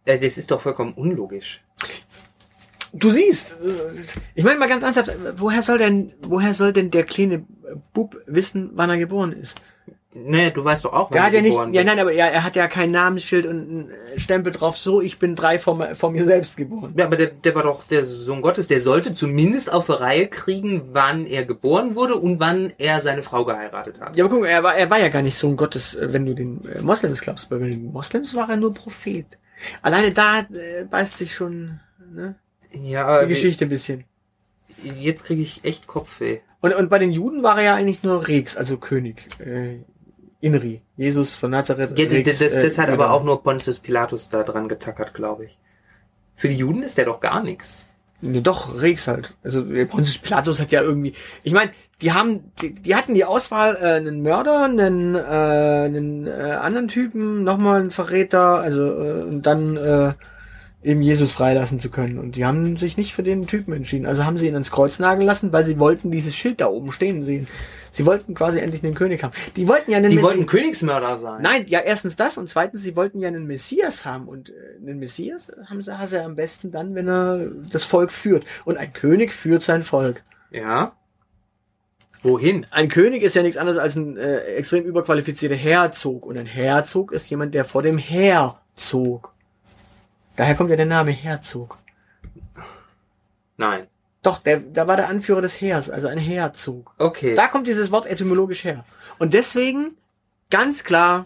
[0.06, 1.62] Äh, das ist doch vollkommen unlogisch.
[2.94, 3.56] Du siehst,
[4.36, 7.46] ich meine mal ganz ernsthaft, woher soll denn, woher soll denn der kleine
[7.94, 9.56] Bub wissen, wann er geboren ist?
[10.12, 11.94] Nee, du weißt doch auch, wann Der du ja nicht, geboren ja bist.
[11.94, 15.36] nein, aber er, er hat ja kein Namensschild und einen Stempel drauf, so, ich bin
[15.36, 16.96] drei mir- vor mir selbst geboren.
[16.98, 20.28] Ja, aber der, der war doch der Sohn Gottes, der sollte zumindest auf die Reihe
[20.28, 24.18] kriegen, wann er geboren wurde und wann er seine Frau geheiratet hat.
[24.18, 26.26] Ja, aber guck mal, er war, er war ja gar nicht Sohn Gottes, äh, wenn
[26.26, 27.52] du den äh, Moslems glaubst.
[27.52, 29.28] Weil bei den Moslems war er nur Prophet.
[29.84, 31.80] Alleine da äh, beißt sich schon
[32.12, 32.34] ne,
[32.72, 34.06] Ja, die Geschichte ein bisschen.
[34.84, 36.40] jetzt kriege ich echt Kopfweh.
[36.62, 39.28] Und, und bei den Juden war er ja eigentlich nur Rex, also König.
[39.40, 39.80] Äh,
[40.42, 40.82] Inri.
[40.96, 41.98] Jesus von Nazareth.
[41.98, 45.14] Ja, das, Rex, das, das äh, hat aber auch nur Pontius Pilatus da dran getackert,
[45.14, 45.58] glaube ich.
[46.36, 47.86] Für die Juden ist der doch gar nichts.
[48.22, 49.36] Ne, doch, Rex halt.
[49.44, 51.14] Also der Pontius Pilatus hat ja irgendwie.
[51.44, 56.28] Ich meine, die haben, die, die hatten die Auswahl, äh, einen Mörder, einen, äh, einen
[56.28, 60.14] äh, anderen Typen, nochmal einen Verräter, also äh, und dann äh,
[60.82, 62.18] eben Jesus freilassen zu können.
[62.20, 64.06] Und die haben sich nicht für den Typen entschieden.
[64.06, 66.92] Also haben sie ihn ans Kreuz nageln lassen, weil sie wollten dieses Schild da oben
[66.92, 67.48] stehen sehen.
[67.92, 69.34] Sie wollten quasi endlich einen König haben.
[69.56, 71.42] Die wollten ja einen Die Messi- wollten Königsmörder sein.
[71.42, 75.00] Nein, ja, erstens das und zweitens, sie wollten ja einen Messias haben und äh, einen
[75.00, 78.46] Messias haben sie, hat er am besten dann, wenn er das Volk führt.
[78.64, 80.24] Und ein König führt sein Volk.
[80.52, 80.94] Ja.
[82.22, 82.66] Wohin?
[82.70, 87.12] Ein König ist ja nichts anderes als ein äh, extrem überqualifizierter Herzog und ein Herzog
[87.12, 89.34] ist jemand, der vor dem Heer zog.
[90.40, 91.80] Daher kommt ja der Name Herzog.
[93.58, 93.88] Nein.
[94.22, 96.94] Doch, der, da war der Anführer des Heers, also ein Herzog.
[96.98, 97.36] Okay.
[97.36, 98.86] Da kommt dieses Wort etymologisch her.
[99.18, 99.96] Und deswegen
[100.50, 101.26] ganz klar,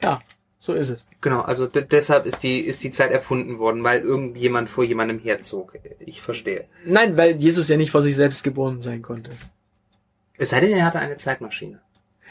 [0.00, 0.20] ja,
[0.60, 1.04] so ist es.
[1.22, 5.18] Genau, also de- deshalb ist die, ist die Zeit erfunden worden, weil irgendjemand vor jemandem
[5.18, 5.76] herzog.
[5.98, 6.68] Ich verstehe.
[6.84, 9.32] Nein, weil Jesus ja nicht vor sich selbst geboren sein konnte.
[10.38, 11.80] Es sei denn, er hatte eine Zeitmaschine.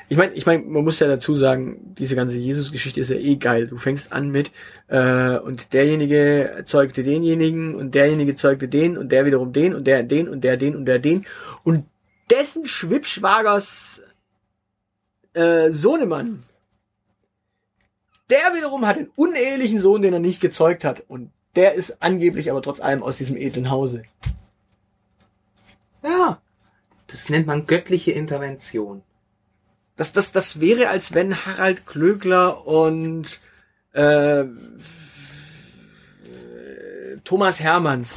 [0.09, 3.35] Ich meine, ich mein, man muss ja dazu sagen, diese ganze Jesus-Geschichte ist ja eh
[3.35, 3.67] geil.
[3.67, 4.51] Du fängst an mit
[4.87, 10.03] äh, und derjenige zeugte denjenigen und derjenige zeugte den und der wiederum den und der
[10.03, 11.25] den und der den und der den
[11.63, 11.85] und
[12.29, 14.01] dessen Schwippschwagers
[15.33, 16.43] äh, Sohnemann,
[18.29, 22.49] der wiederum hat einen unehelichen Sohn, den er nicht gezeugt hat und der ist angeblich
[22.49, 24.03] aber trotz allem aus diesem edlen Hause.
[26.03, 26.39] Ja.
[27.07, 29.03] Das nennt man göttliche Intervention.
[29.95, 33.39] Das, das, das wäre, als wenn Harald Klögler und
[33.93, 34.45] äh, äh,
[37.23, 38.15] Thomas Hermanns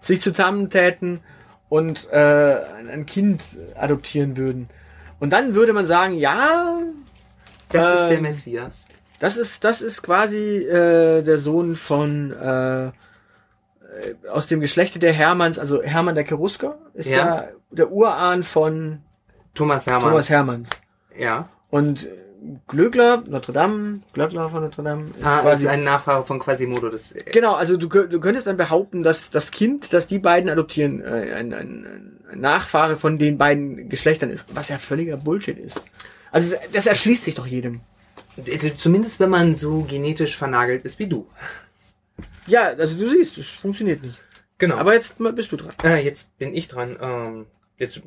[0.00, 1.20] sich zusammentäten
[1.68, 2.56] und äh,
[2.90, 3.42] ein Kind
[3.76, 4.68] adoptieren würden.
[5.20, 6.78] Und dann würde man sagen, ja,
[7.68, 8.84] Das ist der Ähm, Messias.
[9.20, 12.90] das ist, das ist quasi äh, der Sohn von äh, äh,
[14.30, 17.44] aus dem Geschlechte der Hermanns, also Hermann der Cherusker ist ja, Ja.
[17.70, 19.00] der Urahn von
[19.54, 20.10] Thomas Hermann.
[20.10, 20.68] Thomas Hermanns.
[21.18, 21.48] Ja.
[21.70, 22.08] Und
[22.66, 25.06] Glöckler, Notre Dame, Glöckler von Notre Dame.
[25.10, 26.88] Ist Ah, das quasi, ist ein Nachfahre von Quasimodo.
[26.88, 30.50] Das, äh, genau, also du, du könntest dann behaupten, dass das Kind, das die beiden
[30.50, 35.58] adoptieren, äh, ein, ein, ein Nachfahre von den beiden Geschlechtern ist, was ja völliger Bullshit
[35.58, 35.80] ist.
[36.32, 37.80] Also das erschließt sich doch jedem.
[38.76, 41.26] zumindest wenn man so genetisch vernagelt ist wie du.
[42.46, 44.18] Ja, also du siehst, es funktioniert nicht.
[44.58, 44.76] Genau.
[44.76, 45.74] Aber jetzt bist du dran.
[45.84, 46.96] Äh, jetzt bin ich dran.
[47.00, 47.46] Ähm,
[47.78, 48.00] jetzt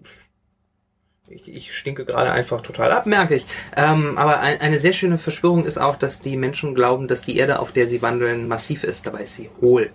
[1.27, 3.45] ich, ich stinke gerade einfach total ab, merke ich.
[3.75, 7.37] Ähm, aber ein, eine sehr schöne Verschwörung ist auch, dass die Menschen glauben, dass die
[7.37, 9.07] Erde, auf der sie wandeln, massiv ist.
[9.07, 9.91] Dabei ist sie hohl.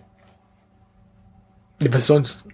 [1.80, 2.44] Was sonst?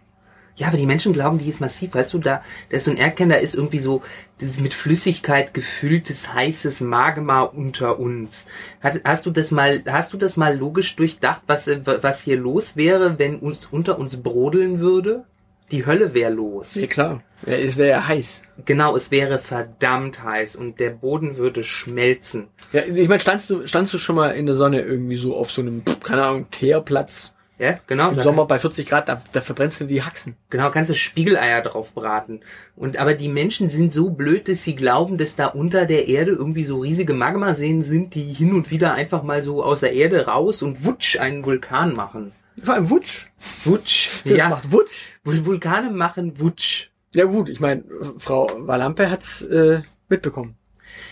[0.56, 1.94] Ja, aber die Menschen glauben, die ist massiv.
[1.94, 4.02] Weißt du, da, da ist so ein Erdkern, da ist irgendwie so
[4.40, 8.46] dieses mit Flüssigkeit gefülltes, heißes Magma unter uns.
[8.80, 12.76] Hat, hast du das mal, hast du das mal logisch durchdacht, was, was hier los
[12.76, 15.24] wäre, wenn uns unter uns brodeln würde?
[15.70, 16.74] Die Hölle wäre los.
[16.74, 17.22] Ja, klar.
[17.46, 18.42] Ja, es wäre ja heiß.
[18.64, 22.48] Genau, es wäre verdammt heiß und der Boden würde schmelzen.
[22.72, 25.50] Ja, ich meine, standst du, standst du schon mal in der Sonne irgendwie so auf
[25.50, 28.10] so einem, keine Ahnung, Teerplatz Ja, genau.
[28.10, 30.36] im Sommer bei 40 Grad, da, da verbrennst du die Haxen.
[30.50, 32.40] Genau, kannst du Spiegeleier drauf braten.
[32.74, 36.30] Und aber die Menschen sind so blöd, dass sie glauben, dass da unter der Erde
[36.32, 40.26] irgendwie so riesige Magmaseen sind, die hin und wieder einfach mal so aus der Erde
[40.26, 42.32] raus und wutsch einen Vulkan machen.
[42.62, 43.26] Vor allem Wutsch.
[43.64, 44.08] Wutsch.
[44.24, 45.12] Das ja, macht Wutsch.
[45.24, 46.88] Vul- Vulkane machen Wutsch.
[47.14, 47.84] Ja gut, ich meine,
[48.18, 50.56] Frau Walampe hat's äh, mitbekommen.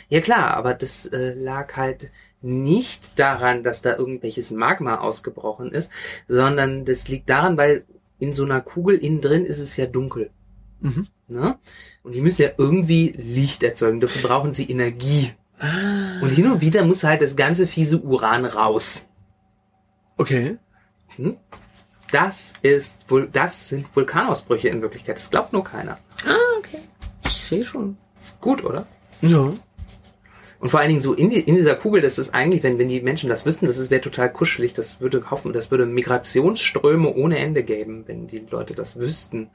[0.09, 2.11] Ja klar, aber das äh, lag halt
[2.42, 5.90] nicht daran, dass da irgendwelches Magma ausgebrochen ist,
[6.28, 7.85] sondern das liegt daran, weil
[8.18, 10.30] in so einer Kugel innen drin ist es ja dunkel.
[10.80, 11.09] Mhm.
[11.26, 11.59] Ne?
[12.02, 14.00] Und die müssen ja irgendwie Licht erzeugen.
[14.00, 15.33] Dafür brauchen sie Energie.
[16.20, 19.07] Und hin und wieder muss halt das ganze fiese Uran raus.
[20.18, 20.59] Okay.
[21.16, 21.37] Hm?
[22.12, 25.16] Das ist wohl, das sind Vulkanausbrüche in Wirklichkeit.
[25.16, 25.98] Das glaubt nur keiner.
[26.24, 26.81] Ah, okay.
[27.24, 27.96] Ich sehe schon.
[28.14, 28.87] Ist gut, oder?
[29.20, 29.53] Ja.
[30.61, 32.88] Und vor allen Dingen so in, die, in dieser Kugel, das ist eigentlich, wenn, wenn
[32.88, 34.74] die Menschen das wüssten, das wäre total kuschelig.
[34.74, 39.50] Das würde hoffen, das würde Migrationsströme ohne Ende geben, wenn die Leute das wüssten.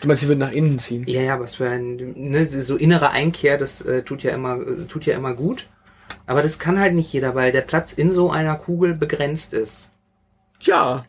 [0.00, 1.04] Du meinst, sie würden nach innen ziehen?
[1.06, 4.84] Ja, ja, was für ein, ne, so innere Einkehr, das äh, tut ja immer, äh,
[4.84, 5.66] tut ja immer gut.
[6.26, 9.90] Aber das kann halt nicht jeder, weil der Platz in so einer Kugel begrenzt ist.
[10.60, 11.04] Tja.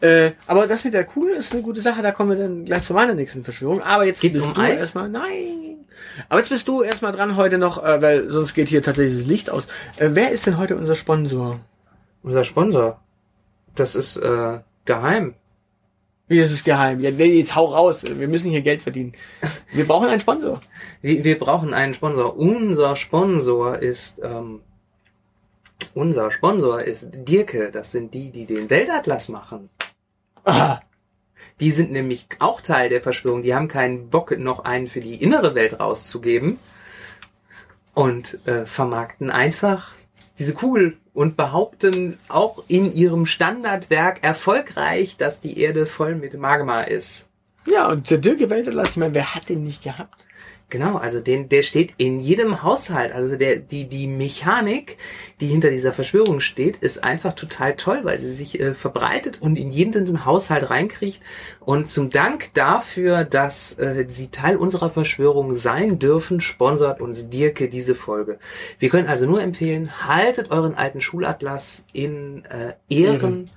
[0.00, 2.84] Äh, aber das mit der Kugel ist eine gute Sache, da kommen wir dann gleich
[2.84, 3.82] zu meiner nächsten Verschwörung.
[3.82, 4.80] Aber jetzt Geht's bist um du Eis?
[4.80, 5.08] erstmal.
[5.08, 5.86] Nein.
[6.28, 9.26] Aber jetzt bist du erstmal dran heute noch, äh, weil sonst geht hier tatsächlich das
[9.26, 9.68] Licht aus.
[9.96, 11.60] Äh, wer ist denn heute unser Sponsor?
[12.22, 13.00] Unser Sponsor,
[13.74, 15.34] das ist äh, geheim.
[16.26, 17.00] Wie, ist geheim.
[17.00, 18.02] Ja, jetzt hau raus.
[18.02, 19.12] Wir müssen hier Geld verdienen.
[19.72, 20.60] Wir brauchen einen Sponsor.
[21.02, 22.36] Wir, wir brauchen einen Sponsor.
[22.36, 24.62] Unser Sponsor ist ähm,
[25.94, 27.70] unser Sponsor ist Dirke.
[27.70, 29.70] Das sind die, die den Weltatlas machen.
[30.44, 30.80] Ah,
[31.60, 33.42] Die sind nämlich auch Teil der Verschwörung.
[33.42, 36.58] Die haben keinen Bock, noch einen für die innere Welt rauszugeben
[37.94, 39.92] und äh, vermarkten einfach
[40.38, 46.82] diese Kugel und behaupten auch in ihrem Standardwerk erfolgreich, dass die Erde voll mit Magma
[46.82, 47.28] ist.
[47.66, 50.26] ja, und der Dirk Welterlass, ich meine, wer hat den nicht gehabt?
[50.70, 53.12] Genau, also den, der steht in jedem Haushalt.
[53.12, 54.96] Also der, die, die Mechanik,
[55.40, 59.56] die hinter dieser Verschwörung steht, ist einfach total toll, weil sie sich äh, verbreitet und
[59.56, 61.20] in jeden Haushalt reinkriegt.
[61.60, 67.68] Und zum Dank dafür, dass äh, sie Teil unserer Verschwörung sein dürfen, sponsert uns Dirke
[67.68, 68.38] diese Folge.
[68.80, 73.20] Wir können also nur empfehlen, haltet euren alten Schulatlas in äh, Ehren.
[73.20, 73.50] Ehren.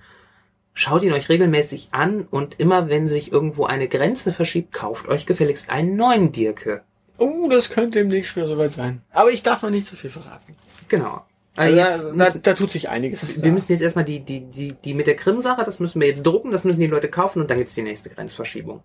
[0.73, 5.25] Schaut ihn euch regelmäßig an und immer wenn sich irgendwo eine Grenze verschiebt, kauft euch
[5.25, 6.83] gefälligst einen neuen Dirke.
[7.17, 9.01] Oh, das könnte demnächst schon soweit sein.
[9.11, 10.55] Aber ich darf noch nicht so viel verraten.
[10.87, 11.21] Genau.
[11.57, 13.41] Also, jetzt da, da, da tut sich einiges.
[13.41, 16.23] wir müssen jetzt erstmal die, die, die, die mit der Krim-Sache, das müssen wir jetzt
[16.23, 18.83] drucken, das müssen die Leute kaufen und dann gibt's die nächste Grenzverschiebung.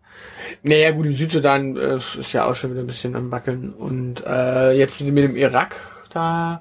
[0.62, 3.74] Naja, gut, im Südsudan äh, ist ja auch schon wieder ein bisschen am Wackeln.
[3.74, 5.76] Und äh, jetzt mit dem Irak,
[6.10, 6.60] da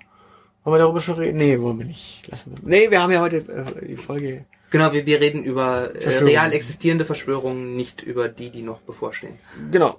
[0.66, 1.38] wollen wir darüber schon reden.
[1.38, 2.28] Nee, wollen wir nicht.
[2.28, 2.60] Lassen wir.
[2.70, 4.46] Nee, wir haben ja heute äh, die Folge.
[4.70, 9.40] Genau, wir, wir reden über äh, real existierende Verschwörungen, nicht über die, die noch bevorstehen.
[9.72, 9.98] Genau.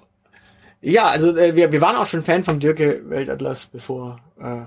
[0.85, 4.19] Ja, also äh, wir, wir waren auch schon Fan vom Dirke Weltatlas, bevor.
[4.39, 4.65] Äh,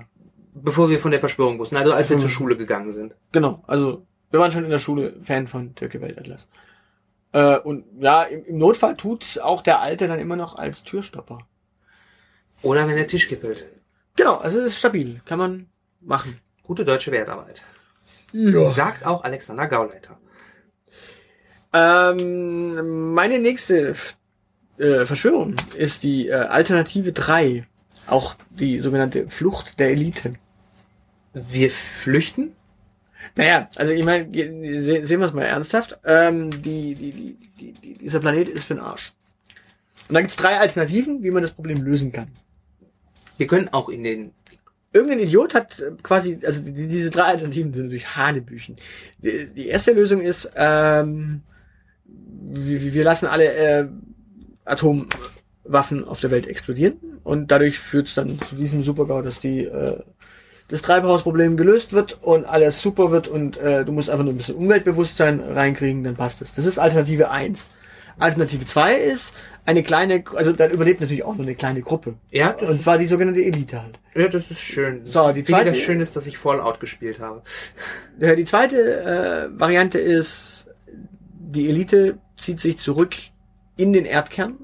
[0.59, 2.21] Bevor wir von der Verschwörung wussten, also als wir Mhm.
[2.21, 3.15] zur Schule gegangen sind.
[3.31, 6.47] genau, also wir waren schon in der Schule Fan von Dirke Weltatlas.
[7.31, 11.37] Äh, und ja, im, im Notfall tut's auch der Alte dann immer noch als Türstopper.
[12.63, 13.67] Oder wenn der Tisch kippelt.
[14.15, 15.67] Genau, also es ist stabil, kann man
[16.01, 16.39] machen.
[16.63, 17.61] Gute deutsche Wertarbeit.
[18.31, 18.67] Ja.
[18.71, 20.17] Sagt auch Alexander Gauleiter.
[21.71, 23.93] Ähm, meine nächste
[24.77, 27.65] äh, Verschwörung ist die äh, Alternative 3.
[28.07, 30.33] Auch die sogenannte Flucht der Elite.
[31.33, 32.53] Wir flüchten?
[33.35, 34.31] Naja, also ich meine,
[34.81, 35.97] se sehen wir es mal ernsthaft.
[36.05, 39.13] Ähm, die, die, die, die, die, dieser Planet ist für den Arsch.
[40.07, 42.29] Und da gibt's drei Alternativen, wie man das Problem lösen kann.
[43.37, 44.31] Wir können auch in den
[44.93, 48.77] Irgendein Idiot hat äh, quasi, also die, diese drei Alternativen sind natürlich Hanebüchen.
[49.19, 51.41] Die, die erste Lösung ist, ähm,
[52.05, 53.87] wir, wir lassen alle äh,
[54.67, 59.65] Atomwaffen auf der Welt explodieren und dadurch führt es dann zu diesem Supergau, dass die
[59.65, 59.99] äh,
[60.69, 64.37] das Treibhausproblem gelöst wird und alles super wird und äh, du musst einfach nur ein
[64.37, 66.53] bisschen Umweltbewusstsein reinkriegen, dann passt es.
[66.53, 67.69] Das ist Alternative 1.
[68.19, 69.31] Alternative 2 ist
[69.65, 72.15] eine kleine, also dann überlebt natürlich auch nur eine kleine Gruppe.
[72.31, 73.99] Ja, das Und zwar die sogenannte Elite halt.
[74.15, 75.01] Ja, das ist schön.
[75.05, 77.43] So, die zweite- schön ist, dass ich Fallout gespielt habe.
[78.19, 83.15] Ja, die zweite äh, Variante ist, die Elite zieht sich zurück
[83.77, 84.57] in den Erdkern.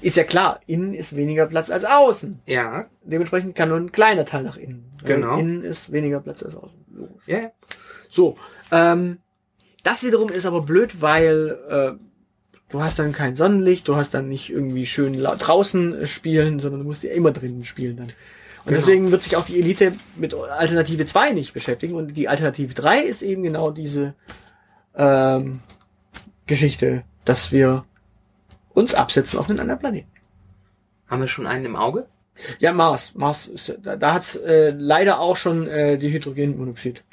[0.00, 2.40] Ist ja klar, innen ist weniger Platz als außen.
[2.46, 4.90] Ja, Dementsprechend kann nur ein kleiner Teil nach innen.
[5.04, 5.36] Genau.
[5.36, 6.78] Innen ist weniger Platz als außen.
[6.94, 7.26] Logisch.
[7.26, 7.50] ja, ja.
[8.08, 8.36] So,
[8.70, 9.18] ähm,
[9.82, 11.92] das wiederum ist aber blöd, weil äh,
[12.70, 16.80] du hast dann kein Sonnenlicht, du hast dann nicht irgendwie schön draußen äh, spielen, sondern
[16.80, 18.06] du musst ja immer drinnen spielen dann.
[18.06, 18.14] Und
[18.66, 18.76] Genau.
[18.78, 21.94] deswegen wird sich auch die Elite mit Alternative 2 nicht beschäftigen.
[21.94, 24.14] Und die Alternative 3 ist eben genau diese
[24.94, 25.60] ähm,
[26.46, 27.84] Geschichte, dass wir
[28.74, 30.10] uns absetzen auf einen anderen Planeten.
[31.08, 32.06] Haben wir schon einen im Auge?
[32.58, 33.12] Ja, Mars.
[33.14, 37.04] Mars ist, da, da hat's äh, leider auch schon äh, die Hydrogenmonoxid.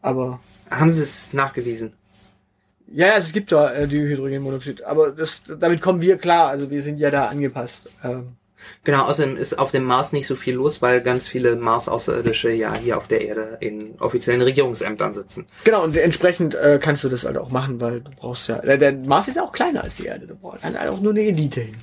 [0.00, 1.92] Aber Haben sie es nachgewiesen?
[2.94, 4.82] ja, ja, es gibt da äh, die Hydrogenmonoxid.
[4.84, 6.48] Aber das, damit kommen wir klar.
[6.48, 7.90] Also wir sind ja da angepasst.
[8.04, 8.36] Ähm,
[8.84, 12.76] Genau, außerdem ist auf dem Mars nicht so viel los, weil ganz viele Mars-Außerirdische ja
[12.76, 15.46] hier auf der Erde in offiziellen Regierungsämtern sitzen.
[15.64, 18.58] genau, und entsprechend äh, kannst du das halt auch machen, weil du brauchst ja.
[18.58, 20.26] Der, der Mars ist ja auch kleiner als die Erde.
[20.26, 21.76] Da braucht halt auch nur eine Elite hin.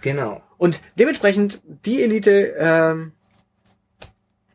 [0.00, 0.42] Genau.
[0.58, 3.12] Und dementsprechend die Elite, ähm,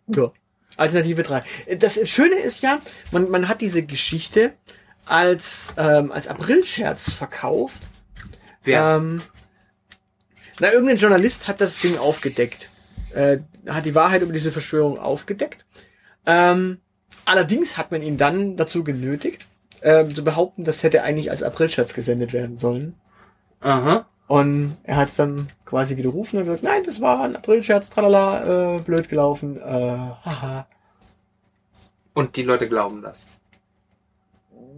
[0.07, 0.31] ja,
[0.77, 1.43] Alternative 3.
[1.77, 2.79] Das Schöne ist ja,
[3.11, 4.53] man, man hat diese Geschichte
[5.05, 7.83] als, ähm, als Aprilscherz verkauft.
[8.63, 8.97] Wer?
[8.97, 9.21] Ähm,
[10.59, 12.69] na, irgendein Journalist hat das Ding aufgedeckt.
[13.13, 15.65] Äh, hat die Wahrheit über diese Verschwörung aufgedeckt.
[16.25, 16.79] Ähm,
[17.25, 19.47] allerdings hat man ihn dann dazu genötigt,
[19.81, 22.95] äh, zu behaupten, das hätte eigentlich als Aprilscherz gesendet werden sollen.
[23.59, 24.05] Aha.
[24.27, 28.79] Und er hat dann quasi widerrufen und gesagt, nein, das war ein Aprilscherz, tralala, äh,
[28.79, 30.67] blöd gelaufen, äh, haha.
[32.13, 33.23] Und die Leute glauben das.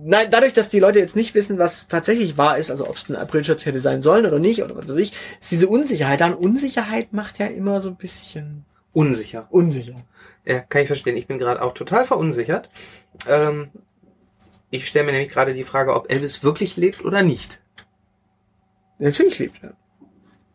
[0.05, 3.07] Nein, dadurch, dass die Leute jetzt nicht wissen, was tatsächlich wahr ist, also ob es
[3.09, 6.27] ein Aprilscherz hätte sein sollen oder nicht, oder was weiß ich, ist diese Unsicherheit da.
[6.27, 9.47] Und Unsicherheit macht ja immer so ein bisschen Unsicher.
[9.49, 9.95] unsicher.
[10.45, 11.15] Ja, kann ich verstehen.
[11.17, 12.69] Ich bin gerade auch total verunsichert.
[13.27, 13.69] Ähm,
[14.69, 17.61] ich stelle mir nämlich gerade die Frage, ob Elvis wirklich lebt oder nicht.
[18.99, 19.73] Natürlich lebt er.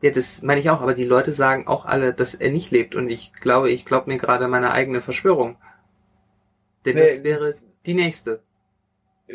[0.03, 2.95] Ja, das meine ich auch, aber die Leute sagen auch alle, dass er nicht lebt
[2.95, 5.57] und ich glaube, ich glaube mir gerade meine eigene Verschwörung.
[6.85, 7.09] Denn Nee.
[7.17, 7.57] das wäre
[7.87, 8.43] die nächste.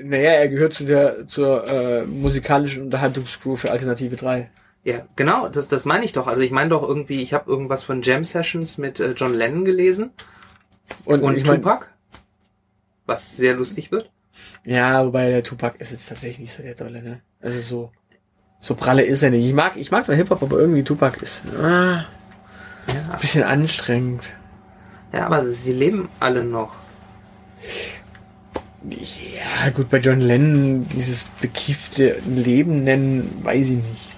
[0.01, 4.49] Naja, er gehört zu der zur äh, musikalischen Unterhaltungscrew für Alternative 3.
[4.83, 6.27] Ja, genau, das, das meine ich doch.
[6.27, 9.65] Also ich meine doch irgendwie, ich habe irgendwas von Jam Sessions mit äh, John Lennon
[9.65, 10.11] gelesen
[11.05, 11.87] Und, und ich mein, Tupac,
[13.05, 14.09] was sehr lustig wird.
[14.65, 17.21] Ja, wobei der Tupac ist jetzt tatsächlich nicht so der Dolle, ne?
[17.41, 17.91] Also so
[18.61, 19.45] so pralle ist er nicht.
[19.45, 22.05] Ich mag ich mag zwar Hip Hop, aber irgendwie Tupac ist ah,
[22.87, 24.23] Ja, ein bisschen anstrengend.
[25.13, 26.75] ja, aber sie leben alle noch.
[28.89, 34.09] Ja, gut, bei John Lennon dieses bekiffte Leben nennen, weiß ich nicht.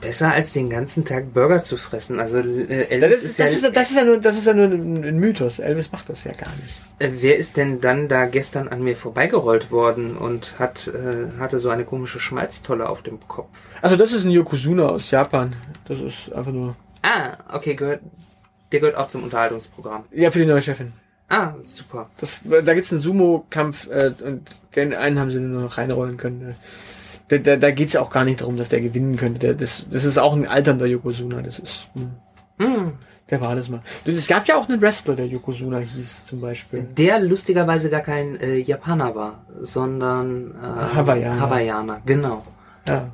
[0.00, 2.20] Besser als den ganzen Tag Burger zu fressen.
[2.20, 2.66] Also äh,
[3.00, 4.66] Das Elvis ist, ist, das, ja, ist, das ist ja nur, das ist ja nur
[4.66, 5.58] ein, ein Mythos.
[5.58, 6.74] Elvis macht das ja gar nicht.
[6.98, 11.58] Äh, wer ist denn dann da gestern an mir vorbeigerollt worden und hat äh, hatte
[11.58, 13.48] so eine komische Schmalztolle auf dem Kopf?
[13.80, 15.54] Also das ist ein Yokozuna aus Japan.
[15.88, 18.00] Das ist einfach nur, Ah, okay, gehört.
[18.72, 20.04] Der gehört auch zum Unterhaltungsprogramm.
[20.12, 20.92] ja, für die neue Chefin.
[21.28, 22.08] Ah, super.
[22.18, 26.50] Das, da gibt's einen Sumo-Kampf äh, und den einen haben sie nur noch reinrollen können.
[26.50, 26.54] äh.
[27.28, 29.38] Da, da, da geht's ja auch gar nicht darum, dass der gewinnen könnte.
[29.40, 31.40] Der, das, das ist auch ein alternder Yokozuna.
[31.40, 32.10] Das ist, hm,
[32.58, 32.92] Hm.
[33.30, 33.80] der war das mal.
[34.04, 36.82] Es gab ja auch einen Wrestler, der Yokozuna hieß zum Beispiel.
[36.96, 41.40] Der lustigerweise gar kein äh, Japaner war, sondern äh, Hawaiianer.
[41.40, 42.44] Hawaiianer, genau.
[42.86, 43.10] Ja.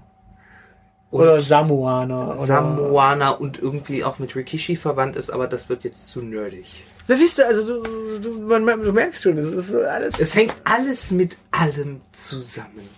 [1.11, 2.35] Und Oder Samoaner.
[2.37, 6.85] Samoaner und irgendwie auch mit Rikishi verwandt ist, aber das wird jetzt zu nerdig.
[7.11, 10.21] Das siehst du, also du, du, man, du merkst schon, das ist alles.
[10.21, 12.89] Es hängt alles mit allem zusammen.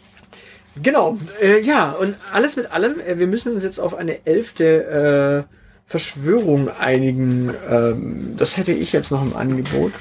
[0.77, 5.47] Genau, äh, ja, und alles mit allem, äh, wir müssen uns jetzt auf eine elfte
[5.49, 7.55] äh, Verschwörung einigen.
[7.67, 9.95] Ähm, das hätte ich jetzt noch im Angebot.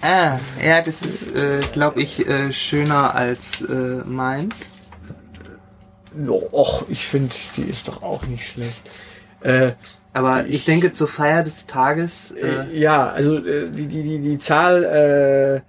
[0.00, 4.70] Ah, ja, das ist, äh, glaube ich, äh, schöner als äh, meins.
[6.26, 8.80] Och, ich finde, die ist doch auch nicht schlecht.
[9.42, 9.72] Äh,
[10.12, 14.18] Aber ich denke, zur Feier des Tages, äh, äh, ja, also äh, die, die, die,
[14.20, 15.60] die Zahl äh,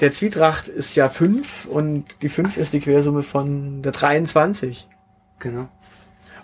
[0.00, 4.86] der Zwietracht ist ja 5 und die 5 ist die Quersumme von der 23.
[5.38, 5.68] genau,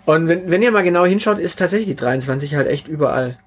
[0.05, 3.37] Und wenn, wenn ihr mal genau hinschaut, ist tatsächlich die 23 halt echt überall.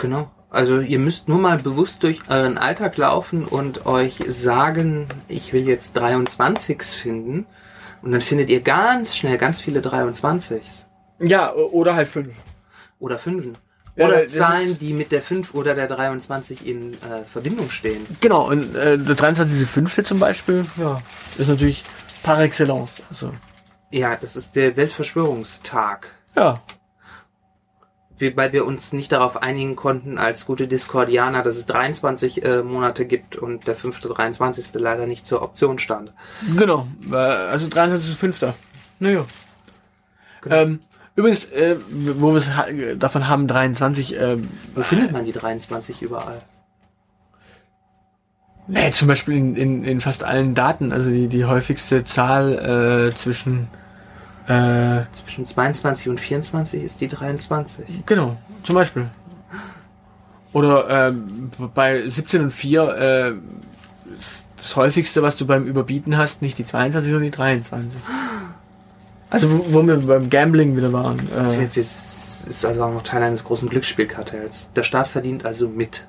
[0.00, 0.30] genau.
[0.50, 5.66] Also ihr müsst nur mal bewusst durch euren Alltag laufen und euch sagen, ich will
[5.66, 7.46] jetzt 23s finden.
[8.02, 10.83] Und dann findet ihr ganz schnell ganz viele 23s.
[11.18, 12.34] Ja, oder halt 5.
[12.98, 13.56] Oder 5.
[13.96, 18.04] Ja, Oder Zahlen, die mit der 5 oder der 23 in äh, Verbindung stehen.
[18.20, 20.02] Genau, und äh, der 23.5.
[20.02, 21.00] zum Beispiel, ja,
[21.38, 21.84] ist natürlich
[22.24, 23.02] par excellence.
[23.08, 23.32] Also,
[23.92, 26.10] Ja, das ist der Weltverschwörungstag.
[26.36, 26.60] ja.
[28.36, 33.06] Weil wir uns nicht darauf einigen konnten als gute Discordianer, dass es 23 äh, Monate
[33.06, 34.66] gibt und der fünfte 23.
[34.74, 36.12] leider nicht zur Option stand.
[36.56, 38.52] Genau, also 23.5.
[39.00, 39.24] Naja.
[40.42, 40.56] Genau.
[40.56, 40.80] Ähm,
[41.16, 46.02] übrigens, äh, wo wir es ha davon haben, 23, ähm, Wo findet man die 23
[46.02, 46.42] überall?
[48.66, 53.16] Nee, zum Beispiel in, in, in fast allen Daten, also die, die häufigste Zahl äh,
[53.16, 53.68] zwischen
[54.46, 58.04] äh, Zwischen 22 und 24 ist die 23.
[58.04, 59.08] genau, zum Beispiel.
[60.52, 63.34] Oder ähm, bei 17 und 4 äh,
[64.56, 67.90] das häufigste, was du beim Überbieten hast, nicht die 22, sondern die 23.
[69.34, 71.18] Also wo, wo wir beim Gambling wieder waren.
[71.30, 74.68] Äh, Das ist also auch noch Teil eines großen Glücksspielkartells.
[74.76, 76.06] Der Staat verdient also mit.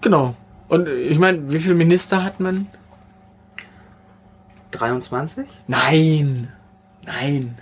[0.00, 0.34] genau.
[0.68, 2.66] Und äh, ich meine, wie viele Minister hat man?
[4.72, 5.46] 23?
[5.66, 6.48] Nein.
[7.04, 7.56] Nein.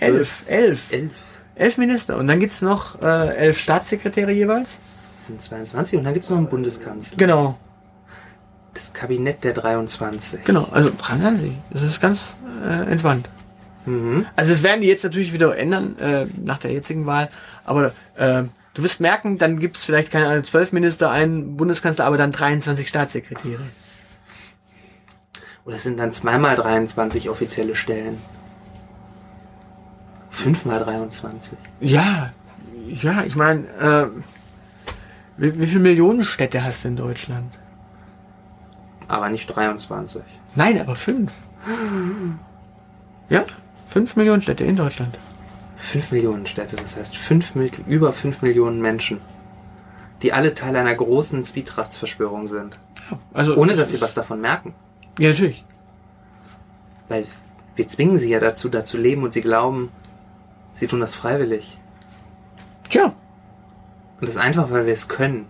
[0.00, 0.42] Elf.
[0.46, 0.92] Elf.
[0.92, 1.10] 11
[1.56, 2.16] Elf Minister.
[2.16, 4.76] Und dann gibt's noch äh, elf Staatssekretäre jeweils.
[5.26, 7.16] sind 22 und dann gibt es noch einen Bundeskanzler.
[7.16, 7.56] Genau.
[8.74, 10.44] Das Kabinett der 23.
[10.44, 10.66] Genau.
[10.72, 11.52] Also 23.
[11.70, 12.32] Das ist ganz
[12.66, 13.28] äh, entspannt.
[13.86, 14.26] Mhm.
[14.36, 17.30] Also das werden die jetzt natürlich wieder ändern äh, nach der jetzigen Wahl.
[17.64, 22.32] Aber äh, du wirst merken, dann gibt's vielleicht keine zwölf Minister, einen Bundeskanzler, aber dann
[22.32, 23.62] 23 Staatssekretäre.
[25.64, 28.18] Oder es sind dann zweimal 23 offizielle Stellen.
[30.30, 31.56] Fünfmal 23.
[31.80, 32.32] Ja,
[32.86, 34.06] ja, ich meine, äh,
[35.36, 37.58] wie, wie viele Millionen Städte hast du in Deutschland?
[39.08, 40.22] Aber nicht 23.
[40.54, 41.32] Nein, aber fünf.
[43.30, 43.46] Ja,
[43.94, 45.16] fünf Millionen Städte in Deutschland.
[45.76, 47.54] 5 Millionen Städte, das heißt fünf,
[47.86, 49.20] über 5 Millionen Menschen,
[50.20, 52.76] die alle Teil einer großen Zwietrachtsverschwörung sind.
[53.32, 54.74] Also Ohne dass sie was davon merken.
[55.16, 55.64] Ja, natürlich.
[57.08, 57.28] Weil
[57.76, 59.92] wir zwingen sie ja dazu, da zu leben und sie glauben,
[60.72, 61.78] sie tun das freiwillig.
[62.90, 63.12] Tja.
[64.20, 65.46] Und das einfach, weil wir es können.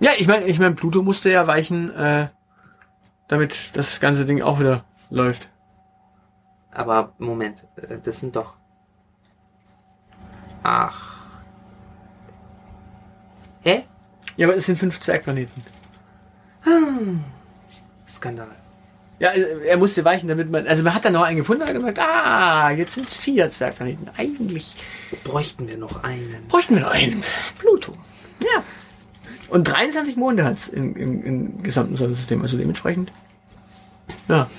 [0.00, 2.28] Ja, ich meine, ich mein, Pluto musste ja weichen, äh,
[3.28, 5.50] damit das ganze Ding auch wieder läuft.
[6.76, 8.52] Aber Moment, äh, das sind doch.
[10.62, 11.16] Ach.
[13.62, 13.84] Hä?
[14.36, 15.62] Ja, aber es sind fünf Zwergplaneten.
[18.06, 18.48] Skandal.
[19.18, 21.68] Ja, äh, er musste weichen, damit man, also man hat dann noch einen gefunden und
[21.68, 24.10] hat gesagt, ah, jetzt sind es vier Zwergplaneten.
[24.18, 24.76] Eigentlich
[25.24, 26.46] Bräuchten wir noch einen.
[26.46, 27.24] bräuchten wir noch einen.
[27.58, 27.96] Pluto.
[28.40, 28.62] Ja.
[29.48, 33.10] Und 23 Monde hat es im, im, im gesamten Sonnensystem, also dementsprechend.
[34.28, 34.50] Ja.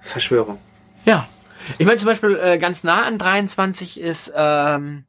[0.00, 0.58] Verschwörung.
[1.04, 1.28] Ja.
[1.78, 5.04] Ich meine zum Beispiel äh, ganz nah an 23 ist ähm,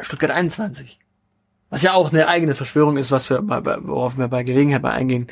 [0.00, 0.98] Stuttgart 21.
[1.70, 4.82] Was ja auch eine eigene Verschwörung ist, was wir, bei- bei- worauf wir bei Gelegenheit
[4.82, 5.26] mal eingehen.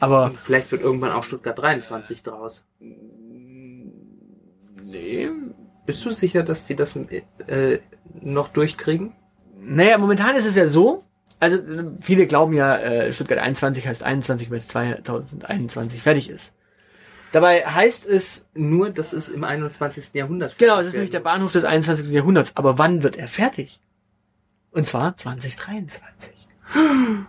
[0.00, 2.64] Aber Und vielleicht wird irgendwann auch Stuttgart 23 draus.
[4.82, 5.28] nee.
[5.84, 6.94] Bist du sicher, dass die das
[7.48, 7.78] äh,
[8.20, 9.12] noch durchkriegen?
[9.60, 11.02] Naja, momentan ist es ja so,
[11.40, 16.52] also äh, viele glauben ja, äh, Stuttgart 21 heißt 21, weil es 2021 fertig ist.
[17.32, 20.12] Dabei heißt es, Nur, dass es im 21.
[20.12, 21.20] Jahrhundert genau, es ist nämlich der.
[21.20, 22.12] Bahnhof des 21.
[22.12, 22.52] Jahrhunderts.
[22.54, 23.80] Aber wann wird er fertig?
[24.70, 26.34] Und zwar 2023.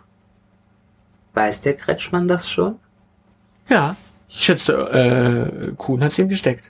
[1.33, 2.79] Weiß der Kretschmann das schon?
[3.69, 3.95] Ja.
[4.27, 6.69] Ich schätze, äh, Kuhn hat's ihm gesteckt.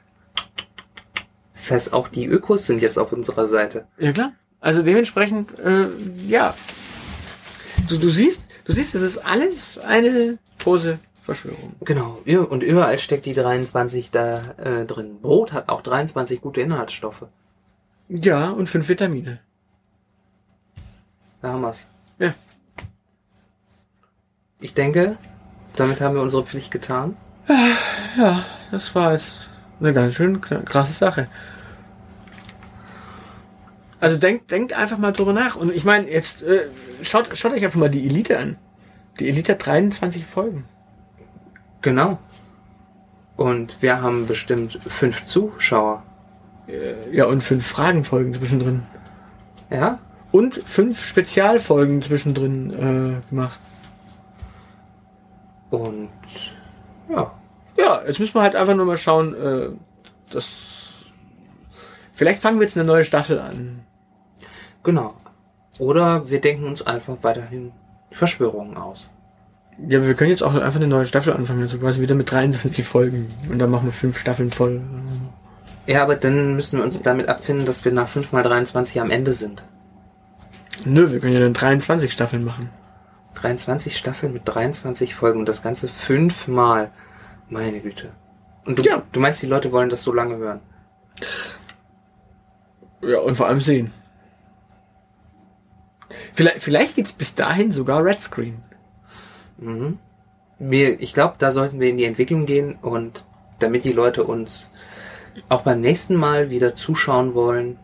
[1.54, 3.88] Das heißt, auch die Ökos sind jetzt auf unserer Seite.
[3.98, 4.34] Ja klar.
[4.60, 5.88] Also dementsprechend, äh,
[6.28, 6.56] ja.
[7.88, 11.76] Du, du siehst, du siehst, es ist alles eine große Verschwörung.
[11.82, 12.20] Genau.
[12.50, 15.20] Und überall steckt die 23 da äh, drin.
[15.22, 17.26] Brot hat auch 23 gute Inhaltsstoffe.
[18.10, 19.40] Ja, und fünf Vitamine.
[21.42, 21.88] Da haben wir's.
[22.20, 22.34] Ja.
[24.60, 25.18] Ich denke,
[25.76, 27.16] damit haben wir unsere Pflicht getan.
[28.18, 29.50] Ja, das war jetzt
[29.80, 31.28] eine ganz schön kra- krasse Sache.
[34.00, 35.56] Also denkt, denkt einfach mal drüber nach.
[35.56, 36.68] Und ich meine, jetzt äh,
[37.02, 38.58] schaut, schaut euch einfach mal die Elite an.
[39.20, 40.66] Die Elite hat 23 Folgen.
[41.84, 42.18] Genau.
[43.36, 46.04] Und wir haben bestimmt fünf Zuschauer.
[46.68, 48.84] Äh, ja, und fünf Fragenfolgen zwischendrin.
[49.70, 50.00] Ja?
[50.32, 53.60] Und fünf Spezialfolgen zwischendrin äh, gemacht.
[55.70, 56.10] Und
[57.10, 57.32] ja.
[57.78, 59.70] Ja, jetzt müssen wir halt einfach nur mal schauen, äh,
[60.32, 60.94] das.
[62.14, 63.84] Vielleicht fangen wir jetzt eine neue Staffel an.
[64.84, 65.16] Genau.
[65.80, 67.74] Oder wir denken uns einfach weiterhin
[68.12, 69.10] Verschwörungen aus.
[69.88, 72.86] Ja, wir können jetzt auch einfach eine neue Staffel anfangen, also quasi wieder mit 23
[72.86, 73.28] Folgen.
[73.50, 74.82] Und dann machen wir fünf Staffeln voll.
[75.88, 79.10] Ja, aber dann müssen wir uns damit abfinden, dass wir nach 5 mal 23 am
[79.12, 79.64] Ende sind.
[80.86, 82.70] Nö, wir können ja dann 23 Staffeln machen.
[83.36, 86.92] 23 Staffeln mit 23 Folgen und das Ganze fünfmal.
[87.50, 88.10] Meine Güte.
[88.66, 89.04] Und du, Ja.
[89.12, 90.60] du meinst, die Leute wollen das so lange hören?
[93.02, 93.92] Ja, und vor allem sehen.
[96.34, 98.62] Vielleicht, vielleicht gibt's bis dahin sogar Red Screen.
[99.64, 100.00] Mhm.
[100.60, 103.26] Wir, ich glaube, da sollten wir in die Entwicklung gehen und
[103.60, 104.72] damit die Leute uns
[105.50, 107.78] auch beim nächsten Mal wieder zuschauen wollen,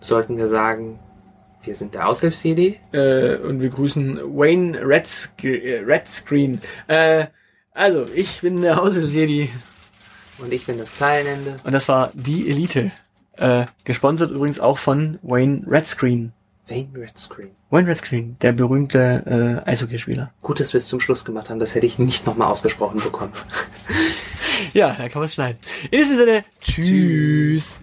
[0.00, 0.98] sollten wir sagen,
[1.66, 2.78] Wir sind der Aushilfs-CD.
[2.92, 6.60] Äh, und wir grüßen Wayne Redsk äh, Redscreen.
[6.86, 7.26] Äh,
[7.72, 9.50] also, ich bin der Aushilfs-Jedi.
[10.38, 11.56] Und ich bin das Zeilenende.
[11.64, 12.92] Und das war die Elite.
[13.32, 16.32] Äh, gesponsert übrigens auch von Wayne Redscreen.
[16.68, 17.50] Wayne Redscreen.
[17.70, 20.32] Wayne Redscreen, der berühmte äh, Eishockeyspieler.
[20.42, 21.60] Gut, dass wir es zum Schluss gemacht haben.
[21.60, 23.32] Das hätte ich nicht nochmal ausgesprochen bekommen.
[24.72, 25.58] Ja, da kann man es schneiden.
[25.90, 27.78] In diesem Sinne, tschüss.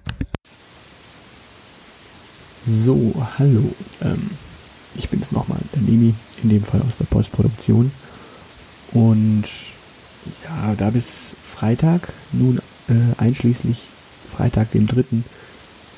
[2.66, 3.74] So, hallo.
[4.02, 4.32] Ähm,
[4.96, 7.92] ich bin's nochmal, der Nimi, in dem Fall aus der Postproduktion.
[8.92, 9.44] Und
[10.44, 12.60] ja, da bis Freitag, nun
[12.90, 13.88] äh, einschließlich
[14.36, 15.24] Freitag, dem 3.,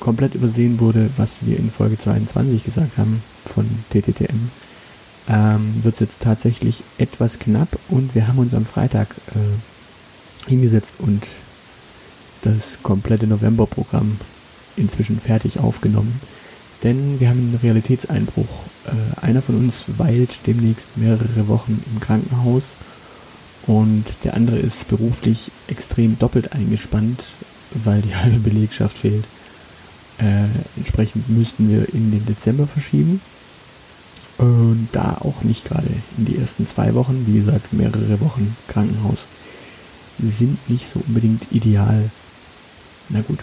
[0.00, 4.50] komplett übersehen wurde, was wir in Folge 22 gesagt haben von TTTM,
[5.28, 10.94] ähm, wird es jetzt tatsächlich etwas knapp und wir haben uns am Freitag äh, hingesetzt
[10.98, 11.26] und
[12.42, 14.18] das komplette Novemberprogramm
[14.76, 16.20] inzwischen fertig aufgenommen.
[16.82, 18.62] Denn wir haben einen Realitätseinbruch.
[18.86, 22.74] Äh, einer von uns weilt demnächst mehrere Wochen im Krankenhaus
[23.66, 27.24] und der andere ist beruflich extrem doppelt eingespannt,
[27.72, 29.24] weil die halbe Belegschaft fehlt.
[30.18, 30.46] Äh,
[30.76, 33.20] entsprechend müssten wir in den Dezember verschieben.
[34.38, 35.88] Und da auch nicht gerade
[36.18, 39.20] in die ersten zwei Wochen, wie gesagt, mehrere Wochen Krankenhaus
[40.18, 42.10] sind nicht so unbedingt ideal.
[43.08, 43.38] Na gut.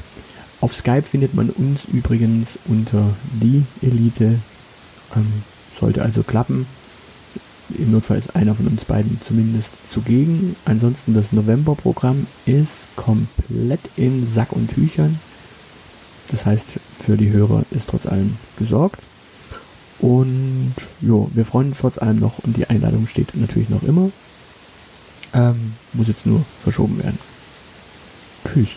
[0.62, 4.40] Auf Skype findet man uns übrigens unter die Elite.
[5.16, 5.44] Ähm,
[5.78, 6.68] sollte also klappen.
[7.78, 10.56] Im Notfall ist einer von uns beiden zumindest zugegen.
[10.66, 15.20] Ansonsten das November-Programm ist komplett in Sack und Tüchern.
[16.34, 19.00] Das heißt, für die Hörer ist trotz allem gesorgt.
[20.00, 24.10] Und jo, wir freuen uns trotz allem noch und die Einladung steht natürlich noch immer.
[25.36, 27.20] Ähm, muss jetzt nur verschoben werden.
[28.46, 28.70] Tschüss.